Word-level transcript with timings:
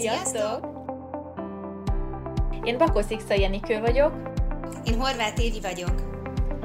Sziasztok! 0.00 0.66
Én 2.64 2.78
Bakos 2.78 3.04
Ixa 3.08 3.34
Jenikő 3.34 3.80
vagyok. 3.80 4.12
Én 4.84 4.94
Horváth 4.94 5.44
Évi 5.44 5.60
vagyok. 5.60 5.92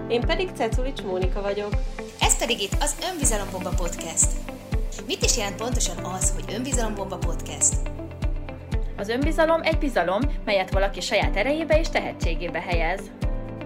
Én 0.08 0.22
pedig 0.22 0.50
Ceculics 0.56 1.02
Mónika 1.02 1.42
vagyok. 1.42 1.74
Ez 2.20 2.38
pedig 2.38 2.62
itt 2.62 2.76
az 2.80 2.96
Önbizalombomba 3.12 3.70
Podcast. 3.70 4.28
Mit 5.08 5.24
is 5.24 5.38
jelent 5.38 5.56
pontosan 5.56 5.98
az, 5.98 6.34
hogy 6.34 6.54
Önbizalombomba 6.56 7.18
Podcast? 7.18 7.74
Az 8.98 9.10
önbizalom 9.10 9.62
egy 9.62 9.78
bizalom, 9.78 10.22
melyet 10.46 10.72
valaki 10.72 11.02
saját 11.02 11.36
erejébe 11.36 11.80
és 11.80 11.90
tehetségébe 11.90 12.60
helyez. 12.60 13.02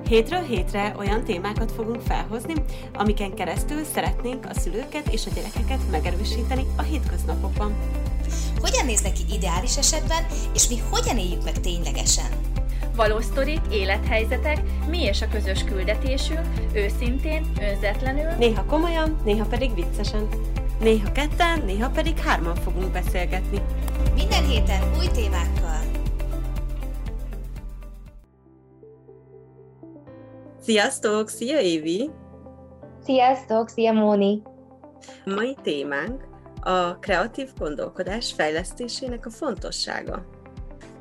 Hétről 0.08 0.42
hétre 0.42 0.94
olyan 0.98 1.24
témákat 1.24 1.72
fogunk 1.72 2.02
felhozni, 2.02 2.54
amiken 2.94 3.34
keresztül 3.34 3.84
szeretnénk 3.84 4.46
a 4.46 4.54
szülőket 4.54 5.08
és 5.08 5.26
a 5.26 5.30
gyerekeket 5.36 5.92
megerősíteni 5.92 6.66
a 6.78 6.82
hétköznapokban. 6.82 7.76
Hogyan 8.60 8.86
néz 8.86 9.02
neki 9.02 9.22
ideális 9.32 9.78
esetben, 9.78 10.26
és 10.54 10.68
mi 10.68 10.78
hogyan 10.90 11.18
éljük 11.18 11.44
meg 11.44 11.60
ténylegesen? 11.60 12.30
Valós 12.96 13.24
sztorik, 13.26 13.62
élethelyzetek, 13.72 14.62
mi 14.90 15.02
és 15.04 15.22
a 15.22 15.28
közös 15.28 15.64
küldetésünk, 15.64 16.48
őszintén, 16.74 17.52
önzetlenül, 17.62 18.32
Néha 18.38 18.66
komolyan, 18.66 19.22
néha 19.24 19.46
pedig 19.46 19.74
viccesen. 19.74 20.28
Néha 20.80 21.12
ketten, 21.12 21.62
néha 21.66 21.90
pedig 21.90 22.18
hárman 22.18 22.56
fogunk 22.56 22.92
beszélgetni. 22.92 23.62
Minden 24.16 24.46
héten 24.46 24.82
új 24.98 25.08
témákkal. 25.08 25.82
Sziasztok! 30.62 31.30
Szia 31.30 31.60
Évi! 31.60 32.10
Sziasztok, 33.04 33.70
szia 33.70 33.92
Móni! 33.92 34.42
Mai 35.26 35.58
témánk 35.64 36.27
a 36.68 36.98
kreatív 37.00 37.50
gondolkodás 37.58 38.34
fejlesztésének 38.34 39.26
a 39.26 39.30
fontossága. 39.30 40.26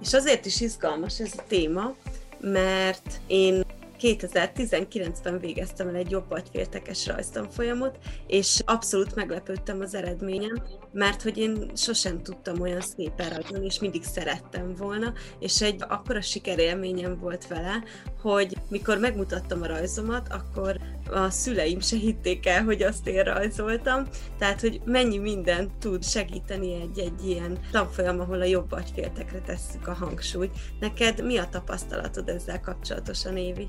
És 0.01 0.15
azért 0.15 0.47
is 0.47 0.61
izgalmas 0.61 1.21
ez 1.21 1.33
a 1.37 1.43
téma, 1.49 1.95
mert 2.41 3.21
én 3.27 3.65
2019-ben 4.01 5.39
végeztem 5.39 5.89
el 5.89 5.95
egy 5.95 6.11
jobb 6.11 6.31
agyféltekes 6.31 7.07
rajztanfolyamot, 7.07 7.99
és 8.27 8.63
abszolút 8.65 9.15
meglepődtem 9.15 9.81
az 9.81 9.95
eredményem, 9.95 10.63
mert 10.93 11.23
hogy 11.23 11.39
én 11.39 11.71
sosem 11.75 12.23
tudtam 12.23 12.61
olyan 12.61 12.81
szépen 12.81 13.29
rajzolni, 13.29 13.67
és 13.67 13.79
mindig 13.79 14.03
szerettem 14.03 14.75
volna, 14.75 15.13
és 15.39 15.63
egy 15.63 15.83
akkora 15.89 16.21
sikerélményem 16.21 17.19
volt 17.19 17.47
vele, 17.47 17.83
hogy 18.21 18.57
mikor 18.69 18.99
megmutattam 18.99 19.63
a 19.63 19.67
rajzomat, 19.67 20.29
akkor 20.33 20.81
a 21.11 21.31
szüleim 21.31 21.81
se 21.81 21.97
hitték 21.97 22.47
el, 22.47 22.65
hogy 22.65 22.83
azt 22.83 23.07
én 23.07 23.23
rajzoltam, 23.23 24.09
tehát 24.39 24.61
hogy 24.61 24.81
mennyi 24.85 25.19
mindent 25.19 25.79
tud 25.79 26.05
segíteni 26.05 26.81
egy-egy 26.81 27.27
ilyen 27.27 27.59
tanfolyam, 27.71 28.21
ahol 28.21 28.41
a 28.41 28.45
jobb 28.45 28.73
agyféltekre 28.73 29.41
tesszük 29.41 29.89
a 29.89 29.93
hangsúlyt. 29.93 30.59
Neked 30.81 31.25
mi 31.25 31.37
a 31.37 31.49
tapasztalatod 31.49 32.29
ezzel 32.29 32.61
kapcsolatosan, 32.61 33.37
Évi? 33.37 33.69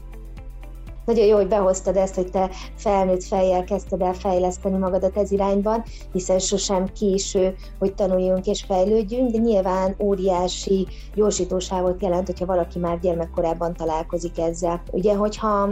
Nagyon 1.08 1.26
jó, 1.26 1.36
hogy 1.36 1.48
behoztad 1.48 1.98
ezt, 1.98 2.16
hogy 2.16 2.32
te 2.32 2.50
felnőtt 2.76 3.24
fejjel 3.24 3.64
kezdted 3.64 4.02
el 4.02 4.14
fejleszteni 4.14 4.78
magadat 4.78 5.18
ez 5.18 5.32
irányban, 5.32 5.84
hiszen 6.12 6.40
sosem 6.40 6.88
késő, 6.88 7.56
hogy 7.80 7.96
tanuljunk 7.96 8.46
és 8.46 8.64
fejlődjünk, 8.64 9.32
de 9.32 9.38
nyilván 9.38 9.96
óriási 10.00 10.88
gyorsítóságot 11.16 12.02
jelent, 12.02 12.26
hogyha 12.26 12.46
valaki 12.46 12.80
már 12.80 13.00
gyermekkorában 13.00 13.74
találkozik 13.74 14.40
ezzel. 14.40 14.82
Ugye, 14.92 15.16
hogyha 15.16 15.70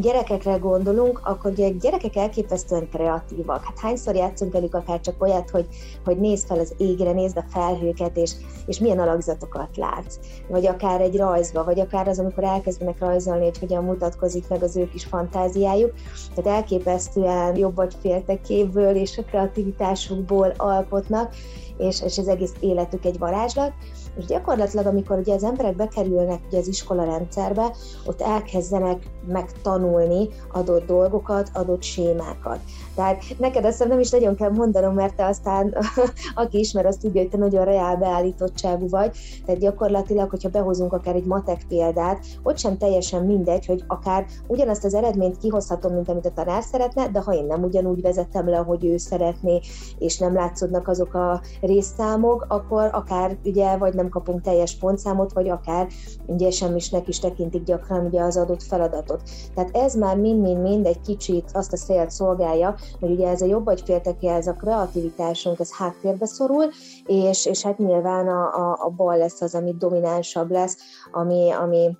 gyerekekre 0.00 0.56
gondolunk, 0.56 1.20
akkor 1.24 1.50
ugye 1.50 1.68
gyerekek 1.68 2.16
elképesztően 2.16 2.88
kreatívak. 2.88 3.64
Hát 3.64 3.78
hányszor 3.78 4.14
játszunk 4.14 4.52
velük 4.52 4.74
akár 4.74 5.00
csak 5.00 5.22
olyat, 5.22 5.50
hogy, 5.50 5.66
hogy 6.04 6.18
nézd 6.18 6.46
fel 6.46 6.58
az 6.58 6.74
égre, 6.76 7.12
nézd 7.12 7.36
a 7.36 7.44
felhőket, 7.48 8.16
és, 8.16 8.32
és 8.66 8.78
milyen 8.78 8.98
alakzatokat 8.98 9.76
látsz. 9.76 10.18
Vagy 10.48 10.66
akár 10.66 11.00
egy 11.00 11.16
rajzba, 11.16 11.64
vagy 11.64 11.80
akár 11.80 12.08
az, 12.08 12.18
amikor 12.18 12.44
elkezdenek 12.44 12.98
rajzolni, 12.98 13.44
hogy 13.44 13.58
hogyan 13.58 13.84
mutatkozik 13.84 14.48
meg 14.48 14.62
az 14.62 14.76
ő 14.76 14.88
kis 14.88 15.04
fantáziájuk. 15.04 15.92
Tehát 16.34 16.56
elképesztően 16.56 17.56
jobb 17.56 17.74
vagy 17.74 17.94
féltekéből 18.00 18.94
és 18.94 19.18
a 19.18 19.22
kreativitásukból 19.22 20.52
alkotnak, 20.56 21.34
és, 21.78 22.02
és 22.02 22.18
az 22.18 22.28
egész 22.28 22.52
életük 22.60 23.04
egy 23.04 23.18
varázslat. 23.18 23.72
És 24.16 24.24
gyakorlatilag, 24.24 24.86
amikor 24.86 25.18
ugye 25.18 25.34
az 25.34 25.44
emberek 25.44 25.76
bekerülnek 25.76 26.40
ugye 26.46 26.58
az 26.58 26.68
iskola 26.68 27.04
rendszerbe, 27.04 27.72
ott 28.06 28.20
elkezdenek 28.20 29.02
megtanulni 29.26 30.28
adott 30.52 30.86
dolgokat, 30.86 31.50
adott 31.52 31.82
sémákat. 31.82 32.58
Tehát 32.96 33.22
neked 33.38 33.64
azt 33.64 33.88
nem 33.88 34.00
is 34.00 34.10
nagyon 34.10 34.34
kell 34.34 34.50
mondanom, 34.50 34.94
mert 34.94 35.14
te 35.14 35.26
aztán, 35.26 35.74
aki 36.34 36.58
ismer, 36.58 36.86
azt 36.86 37.00
tudja, 37.00 37.20
hogy 37.20 37.30
te 37.30 37.36
nagyon 37.36 37.64
reál 37.64 37.96
beállítottságú 37.96 38.88
vagy. 38.88 39.16
Tehát 39.46 39.60
gyakorlatilag, 39.60 40.30
hogyha 40.30 40.48
behozunk 40.48 40.92
akár 40.92 41.14
egy 41.14 41.24
matek 41.24 41.64
példát, 41.68 42.24
ott 42.42 42.58
sem 42.58 42.78
teljesen 42.78 43.24
mindegy, 43.24 43.66
hogy 43.66 43.84
akár 43.86 44.26
ugyanazt 44.46 44.84
az 44.84 44.94
eredményt 44.94 45.38
kihozhatom, 45.38 45.92
mint 45.92 46.08
amit 46.08 46.26
a 46.26 46.32
tanár 46.32 46.62
szeretne, 46.62 47.08
de 47.08 47.20
ha 47.20 47.34
én 47.34 47.44
nem 47.44 47.62
ugyanúgy 47.62 48.02
vezettem 48.02 48.48
le, 48.48 48.58
ahogy 48.58 48.84
ő 48.84 48.96
szeretné, 48.96 49.60
és 49.98 50.18
nem 50.18 50.34
látszódnak 50.34 50.88
azok 50.88 51.14
a 51.14 51.40
részszámok, 51.60 52.46
akkor 52.48 52.88
akár 52.92 53.36
ugye 53.44 53.76
vagy 53.76 53.94
nem 53.94 54.08
kapunk 54.08 54.40
teljes 54.40 54.76
pontszámot, 54.76 55.32
vagy 55.32 55.48
akár 55.48 55.86
ugye 56.26 56.50
semmisnek 56.50 57.08
is 57.08 57.18
tekintik 57.18 57.62
gyakran 57.62 58.06
ugye 58.06 58.22
az 58.22 58.36
adott 58.36 58.62
feladatot. 58.62 59.22
Tehát 59.54 59.76
ez 59.76 59.94
már 59.94 60.16
mind-mind-mind 60.16 60.86
egy 60.86 61.00
kicsit 61.00 61.50
azt 61.52 61.72
a 61.72 61.76
célt 61.76 62.10
szolgálja, 62.10 62.74
hogy 63.00 63.10
ugye 63.10 63.28
ez 63.28 63.42
a 63.42 63.46
jobb 63.46 63.66
agyfélteke, 63.66 64.34
ez 64.34 64.46
a 64.46 64.52
kreativitásunk, 64.52 65.58
ez 65.60 65.76
háttérbe 65.76 66.26
szorul, 66.26 66.64
és, 67.06 67.46
és 67.46 67.62
hát 67.62 67.78
nyilván 67.78 68.28
a, 68.28 68.54
a, 68.54 68.78
a 68.80 68.88
bal 68.88 69.16
lesz 69.16 69.40
az, 69.40 69.54
ami 69.54 69.74
dominánsabb 69.78 70.50
lesz, 70.50 70.76
ami, 71.12 71.50
ami 71.50 71.96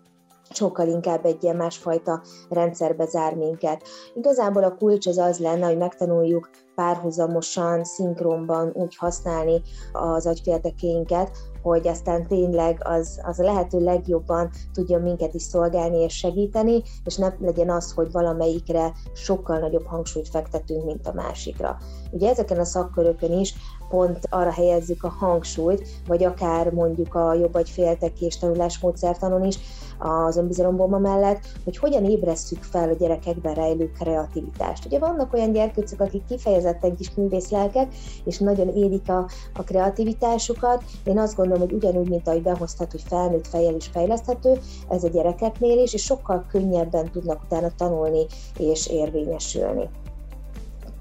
sokkal 0.50 0.88
inkább 0.88 1.24
egy 1.24 1.42
ilyen 1.42 1.56
másfajta 1.56 2.22
rendszerbe 2.48 3.06
zár 3.06 3.34
minket. 3.34 3.82
Igazából 4.14 4.64
a 4.64 4.76
kulcs 4.76 5.06
az 5.06 5.18
az 5.18 5.38
lenne, 5.38 5.66
hogy 5.66 5.78
megtanuljuk 5.78 6.50
párhuzamosan, 6.74 7.84
szinkronban 7.84 8.70
úgy 8.74 8.96
használni 8.96 9.62
az 9.92 10.26
agyféltekéinket, 10.26 11.36
hogy 11.68 11.88
aztán 11.88 12.26
tényleg 12.26 12.80
az, 12.84 13.20
az 13.22 13.38
a 13.40 13.42
lehető 13.42 13.80
legjobban 13.80 14.50
tudjon 14.72 15.02
minket 15.02 15.34
is 15.34 15.42
szolgálni 15.42 15.96
és 15.96 16.16
segíteni, 16.16 16.82
és 17.04 17.16
ne 17.16 17.32
legyen 17.38 17.70
az, 17.70 17.92
hogy 17.92 18.12
valamelyikre 18.12 18.92
sokkal 19.14 19.58
nagyobb 19.58 19.86
hangsúlyt 19.86 20.28
fektetünk, 20.28 20.84
mint 20.84 21.06
a 21.06 21.12
másikra. 21.12 21.78
Ugye 22.10 22.28
ezeken 22.28 22.58
a 22.58 22.64
szakkörökön 22.64 23.32
is 23.32 23.54
pont 23.88 24.18
arra 24.30 24.52
helyezzük 24.52 25.04
a 25.04 25.08
hangsúlyt, 25.08 25.88
vagy 26.06 26.24
akár 26.24 26.72
mondjuk 26.72 27.14
a 27.14 27.34
jobb 27.34 27.52
vagy 27.52 27.70
féltekés 27.70 28.38
tanulásmódszertanon 28.38 29.44
is, 29.44 29.58
az 29.98 30.36
önbizalombomba 30.36 30.98
mellett, 30.98 31.40
hogy 31.64 31.76
hogyan 31.76 32.04
ébresszük 32.04 32.62
fel 32.62 32.88
a 32.88 32.94
gyerekekben 32.94 33.54
rejlő 33.54 33.90
kreativitást. 33.98 34.84
Ugye 34.84 34.98
vannak 34.98 35.32
olyan 35.32 35.52
gyerkőcök, 35.52 36.00
akik 36.00 36.24
kifejezetten 36.24 36.96
kis 36.96 37.14
művészlelkek, 37.14 37.94
és 38.24 38.38
nagyon 38.38 38.68
érik 38.68 39.08
a, 39.08 39.28
a 39.54 39.62
kreativitásukat. 39.62 40.82
Én 41.04 41.18
azt 41.18 41.36
gondolom, 41.36 41.60
hogy 41.60 41.72
ugyanúgy, 41.72 42.08
mint 42.08 42.28
ahogy 42.28 42.42
behoztat, 42.42 42.90
hogy 42.90 43.02
felnőtt 43.08 43.46
fejjel 43.46 43.74
is 43.74 43.86
fejleszthető, 43.86 44.58
ez 44.88 45.04
a 45.04 45.08
gyerekeknél 45.08 45.78
is, 45.82 45.94
és 45.94 46.02
sokkal 46.02 46.46
könnyebben 46.50 47.10
tudnak 47.10 47.42
utána 47.42 47.70
tanulni 47.76 48.26
és 48.58 48.86
érvényesülni. 48.86 49.88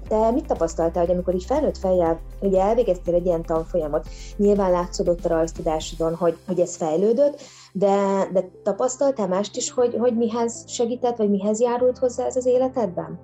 Te 0.08 0.30
mit 0.30 0.46
tapasztaltál, 0.46 1.04
hogy 1.04 1.14
amikor 1.14 1.34
így 1.34 1.44
felnőtt 1.44 1.78
fejjel 1.78 2.20
ugye 2.40 2.60
elvégeztél 2.60 3.14
egy 3.14 3.26
ilyen 3.26 3.42
tanfolyamot, 3.42 4.08
nyilván 4.36 4.70
látszódott 4.70 5.24
a 5.24 5.28
rajztudásodon, 5.28 6.14
hogy, 6.14 6.36
hogy 6.46 6.60
ez 6.60 6.76
fejlődött, 6.76 7.40
de, 7.78 8.28
de 8.32 8.50
tapasztaltál 8.62 9.28
mást 9.28 9.56
is, 9.56 9.70
hogy, 9.70 9.96
hogy 9.98 10.16
mihez 10.16 10.64
segített, 10.70 11.16
vagy 11.16 11.30
mihez 11.30 11.60
járult 11.60 11.98
hozzá 11.98 12.24
ez 12.24 12.36
az 12.36 12.46
életedben? 12.46 13.18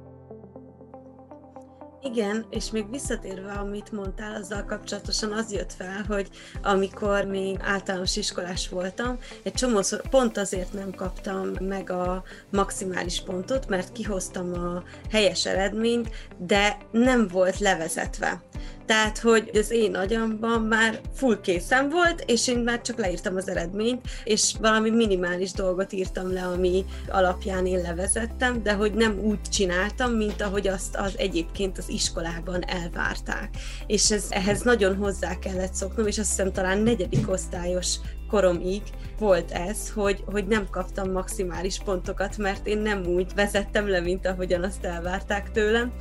Igen, 2.05 2.45
és 2.51 2.71
még 2.71 2.91
visszatérve, 2.91 3.53
amit 3.53 3.93
mondtál, 3.93 4.35
azzal 4.35 4.65
kapcsolatosan 4.65 5.33
az 5.33 5.53
jött 5.53 5.73
fel, 5.73 6.05
hogy 6.09 6.29
amikor 6.63 7.25
még 7.25 7.57
általános 7.61 8.17
iskolás 8.17 8.69
voltam, 8.69 9.19
egy 9.43 9.53
csomószor 9.53 10.09
pont 10.11 10.39
azért 10.39 10.73
nem 10.73 10.95
kaptam 10.95 11.51
meg 11.61 11.91
a 11.91 12.23
maximális 12.51 13.21
pontot, 13.21 13.69
mert 13.69 13.93
kihoztam 13.93 14.53
a 14.53 14.83
helyes 15.11 15.47
eredményt, 15.47 16.11
de 16.39 16.77
nem 16.91 17.29
volt 17.29 17.59
levezetve. 17.59 18.43
Tehát, 18.87 19.19
hogy 19.19 19.51
az 19.55 19.71
én 19.71 19.95
agyamban 19.95 20.63
már 20.63 21.01
full 21.15 21.41
készen 21.41 21.89
volt, 21.89 22.25
és 22.27 22.49
én 22.49 22.59
már 22.59 22.81
csak 22.81 22.99
leírtam 22.99 23.37
az 23.37 23.49
eredményt, 23.49 24.01
és 24.25 24.55
valami 24.61 24.91
minimális 24.91 25.53
dolgot 25.53 25.93
írtam 25.93 26.33
le, 26.33 26.43
ami 26.43 26.85
alapján 27.09 27.67
én 27.67 27.81
levezettem, 27.81 28.63
de 28.63 28.73
hogy 28.73 28.95
nem 28.95 29.19
úgy 29.19 29.41
csináltam, 29.43 30.13
mint 30.13 30.41
ahogy 30.43 30.69
azt 30.69 30.97
az 30.97 31.13
egyébként 31.17 31.79
az 31.79 31.89
iskolában 31.93 32.65
elvárták. 32.65 33.49
És 33.87 34.11
ez, 34.11 34.27
ehhez 34.31 34.63
nagyon 34.63 34.97
hozzá 34.97 35.39
kellett 35.39 35.75
szoknom, 35.75 36.07
és 36.07 36.19
azt 36.19 36.29
hiszem 36.29 36.53
talán 36.53 36.79
negyedik 36.79 37.31
osztályos 37.31 37.97
koromig 38.29 38.83
volt 39.19 39.51
ez, 39.51 39.91
hogy, 39.91 40.25
hogy 40.27 40.47
nem 40.47 40.69
kaptam 40.71 41.11
maximális 41.11 41.79
pontokat, 41.85 42.37
mert 42.37 42.67
én 42.67 42.79
nem 42.79 43.07
úgy 43.07 43.35
vezettem 43.35 43.89
le, 43.89 44.01
mint 44.01 44.27
ahogyan 44.27 44.63
azt 44.63 44.85
elvárták 44.85 45.51
tőlem 45.51 45.93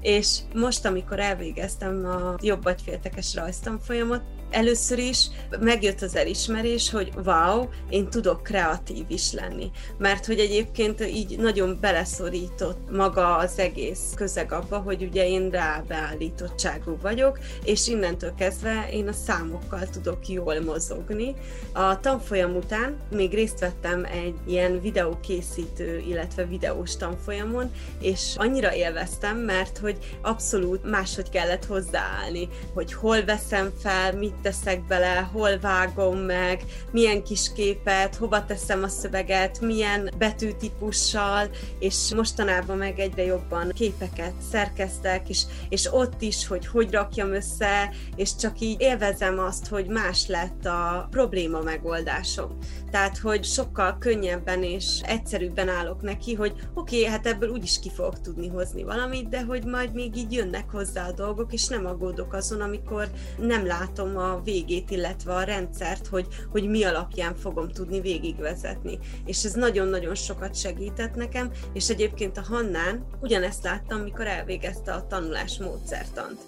és 0.00 0.38
most, 0.54 0.84
amikor 0.84 1.18
elvégeztem 1.20 2.04
a 2.04 2.34
jobb 2.42 2.64
agyféltekes 2.64 3.34
rajztanfolyamot, 3.34 4.22
először 4.50 4.98
is 4.98 5.26
megjött 5.60 6.02
az 6.02 6.16
elismerés, 6.16 6.90
hogy 6.90 7.12
wow, 7.24 7.68
én 7.88 8.10
tudok 8.10 8.42
kreatív 8.42 9.04
is 9.08 9.32
lenni. 9.32 9.70
Mert 9.98 10.26
hogy 10.26 10.38
egyébként 10.38 11.06
így 11.06 11.38
nagyon 11.38 11.78
beleszorított 11.80 12.90
maga 12.90 13.36
az 13.36 13.58
egész 13.58 14.12
közeg 14.14 14.52
abba, 14.52 14.78
hogy 14.78 15.02
ugye 15.02 15.28
én 15.28 15.50
rábeállítottságú 15.50 16.98
vagyok, 17.02 17.38
és 17.64 17.88
innentől 17.88 18.34
kezdve 18.34 18.88
én 18.92 19.08
a 19.08 19.12
számokkal 19.12 19.88
tudok 19.90 20.28
jól 20.28 20.60
mozogni. 20.60 21.34
A 21.72 22.00
tanfolyam 22.00 22.56
után 22.56 22.96
még 23.10 23.34
részt 23.34 23.58
vettem 23.58 24.04
egy 24.04 24.34
ilyen 24.46 24.80
videókészítő, 24.80 26.02
illetve 26.08 26.44
videós 26.44 26.96
tanfolyamon, 26.96 27.70
és 28.00 28.34
annyira 28.36 28.74
élveztem, 28.74 29.36
mert 29.36 29.78
hogy 29.78 29.98
abszolút 30.22 30.90
máshogy 30.90 31.30
kellett 31.30 31.64
hozzáállni, 31.64 32.48
hogy 32.74 32.92
hol 32.92 33.24
veszem 33.24 33.72
fel, 33.82 34.12
mit 34.12 34.39
teszek 34.42 34.86
bele, 34.86 35.28
hol 35.32 35.58
vágom 35.58 36.18
meg, 36.18 36.64
milyen 36.90 37.22
kis 37.22 37.52
képet, 37.52 38.14
hova 38.14 38.44
teszem 38.44 38.82
a 38.82 38.88
szöveget, 38.88 39.60
milyen 39.60 40.10
betűtípussal, 40.18 41.48
és 41.78 42.14
mostanában 42.14 42.76
meg 42.76 42.98
egyre 42.98 43.24
jobban 43.24 43.70
képeket 43.74 44.32
szerkeztek, 44.50 45.28
és, 45.28 45.42
és 45.68 45.92
ott 45.92 46.22
is, 46.22 46.46
hogy 46.46 46.66
hogy 46.66 46.90
rakjam 46.90 47.32
össze, 47.32 47.94
és 48.16 48.36
csak 48.36 48.60
így 48.60 48.80
élvezem 48.80 49.38
azt, 49.38 49.66
hogy 49.68 49.86
más 49.86 50.26
lett 50.26 50.66
a 50.66 51.06
probléma 51.10 51.60
megoldásom. 51.60 52.56
Tehát, 52.90 53.18
hogy 53.18 53.44
sokkal 53.44 53.96
könnyebben 53.98 54.62
és 54.62 55.00
egyszerűbben 55.02 55.68
állok 55.68 56.02
neki, 56.02 56.34
hogy 56.34 56.52
oké, 56.74 56.98
okay, 56.98 57.10
hát 57.10 57.26
ebből 57.26 57.48
úgyis 57.48 57.78
ki 57.80 57.90
fogok 57.90 58.20
tudni 58.20 58.48
hozni 58.48 58.82
valamit, 58.82 59.28
de 59.28 59.42
hogy 59.42 59.64
majd 59.64 59.94
még 59.94 60.16
így 60.16 60.32
jönnek 60.32 60.70
hozzá 60.70 61.08
a 61.08 61.12
dolgok, 61.12 61.52
és 61.52 61.66
nem 61.66 61.86
aggódok 61.86 62.32
azon, 62.32 62.60
amikor 62.60 63.08
nem 63.38 63.66
látom 63.66 64.16
a 64.16 64.29
végét, 64.38 64.90
illetve 64.90 65.34
a 65.34 65.42
rendszert, 65.42 66.06
hogy, 66.06 66.26
hogy 66.50 66.68
mi 66.68 66.84
alapján 66.84 67.34
fogom 67.36 67.68
tudni 67.68 68.00
végigvezetni. 68.00 68.98
És 69.24 69.44
ez 69.44 69.52
nagyon-nagyon 69.52 70.14
sokat 70.14 70.56
segített 70.56 71.14
nekem, 71.14 71.50
és 71.72 71.88
egyébként 71.88 72.36
a 72.36 72.44
Hannán 72.48 73.06
ugyanezt 73.20 73.64
láttam, 73.64 74.00
mikor 74.00 74.26
elvégezte 74.26 74.92
a 74.92 75.06
tanulás 75.06 75.58
módszertant 75.58 76.40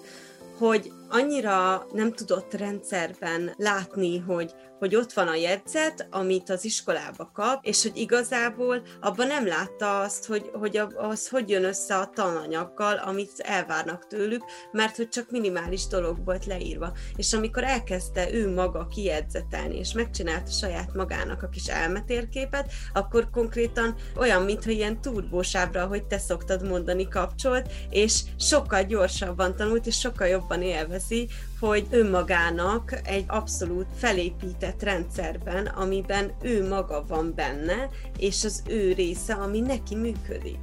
hogy 0.57 0.91
annyira 1.13 1.85
nem 1.91 2.13
tudott 2.13 2.53
rendszerben 2.53 3.53
látni, 3.57 4.17
hogy 4.17 4.53
hogy 4.83 4.95
ott 4.95 5.13
van 5.13 5.27
a 5.27 5.35
jegyzet, 5.35 6.07
amit 6.11 6.49
az 6.49 6.65
iskolába 6.65 7.31
kap, 7.33 7.65
és 7.65 7.81
hogy 7.81 7.97
igazából 7.97 8.81
abban 9.01 9.27
nem 9.27 9.47
látta 9.47 9.99
azt, 9.99 10.25
hogy, 10.25 10.49
hogy 10.53 10.81
az 10.95 11.29
hogy 11.29 11.49
jön 11.49 11.63
össze 11.63 11.95
a 11.95 12.09
tananyaggal, 12.13 12.95
amit 12.95 13.31
elvárnak 13.37 14.07
tőlük, 14.07 14.43
mert 14.71 14.95
hogy 14.95 15.09
csak 15.09 15.31
minimális 15.31 15.87
dolog 15.87 16.25
volt 16.25 16.45
leírva. 16.45 16.91
És 17.15 17.33
amikor 17.33 17.63
elkezdte 17.63 18.33
ő 18.33 18.53
maga 18.53 18.87
kijegyzetelni, 18.87 19.77
és 19.77 19.93
megcsinálta 19.93 20.51
saját 20.51 20.93
magának 20.93 21.43
a 21.43 21.49
kis 21.49 21.67
elmetérképet, 21.67 22.71
akkor 22.93 23.29
konkrétan 23.29 23.95
olyan, 24.15 24.41
mintha 24.41 24.71
ilyen 24.71 25.01
turbósábra, 25.01 25.85
hogy 25.85 26.05
te 26.05 26.17
szoktad 26.17 26.67
mondani, 26.67 27.07
kapcsolt, 27.07 27.71
és 27.89 28.21
sokkal 28.39 28.83
gyorsabban 28.83 29.55
tanult, 29.55 29.85
és 29.85 29.99
sokkal 29.99 30.27
jobban 30.27 30.61
élvezi, 31.09 31.27
hogy 31.59 31.87
önmagának 31.89 33.01
egy 33.03 33.25
abszolút 33.27 33.87
felépített 33.95 34.83
rendszerben, 34.83 35.65
amiben 35.65 36.31
ő 36.41 36.67
maga 36.67 37.03
van 37.07 37.33
benne, 37.35 37.89
és 38.17 38.43
az 38.43 38.63
ő 38.67 38.93
része, 38.93 39.33
ami 39.33 39.59
neki 39.59 39.95
működik. 39.95 40.59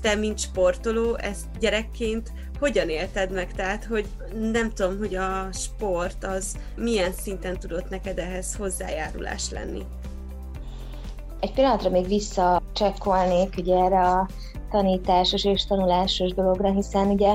Te, 0.00 0.14
mint 0.14 0.38
sportoló, 0.38 1.16
ezt 1.16 1.46
gyerekként 1.60 2.32
hogyan 2.58 2.88
élted 2.88 3.32
meg? 3.32 3.52
Tehát, 3.52 3.84
hogy 3.84 4.06
nem 4.52 4.70
tudom, 4.70 4.98
hogy 4.98 5.14
a 5.14 5.48
sport 5.52 6.24
az 6.24 6.56
milyen 6.76 7.12
szinten 7.12 7.58
tudott 7.58 7.88
neked 7.88 8.18
ehhez 8.18 8.54
hozzájárulás 8.54 9.50
lenni? 9.50 9.82
Egy 11.40 11.52
pillanatra 11.52 11.90
még 11.90 12.06
visszacsekkolnék 12.06 13.54
ugye 13.58 13.76
erre 13.76 14.00
a 14.00 14.28
tanításos 14.70 15.44
és 15.44 15.66
tanulásos 15.66 16.34
dologra, 16.34 16.72
hiszen 16.72 17.06
ugye 17.08 17.34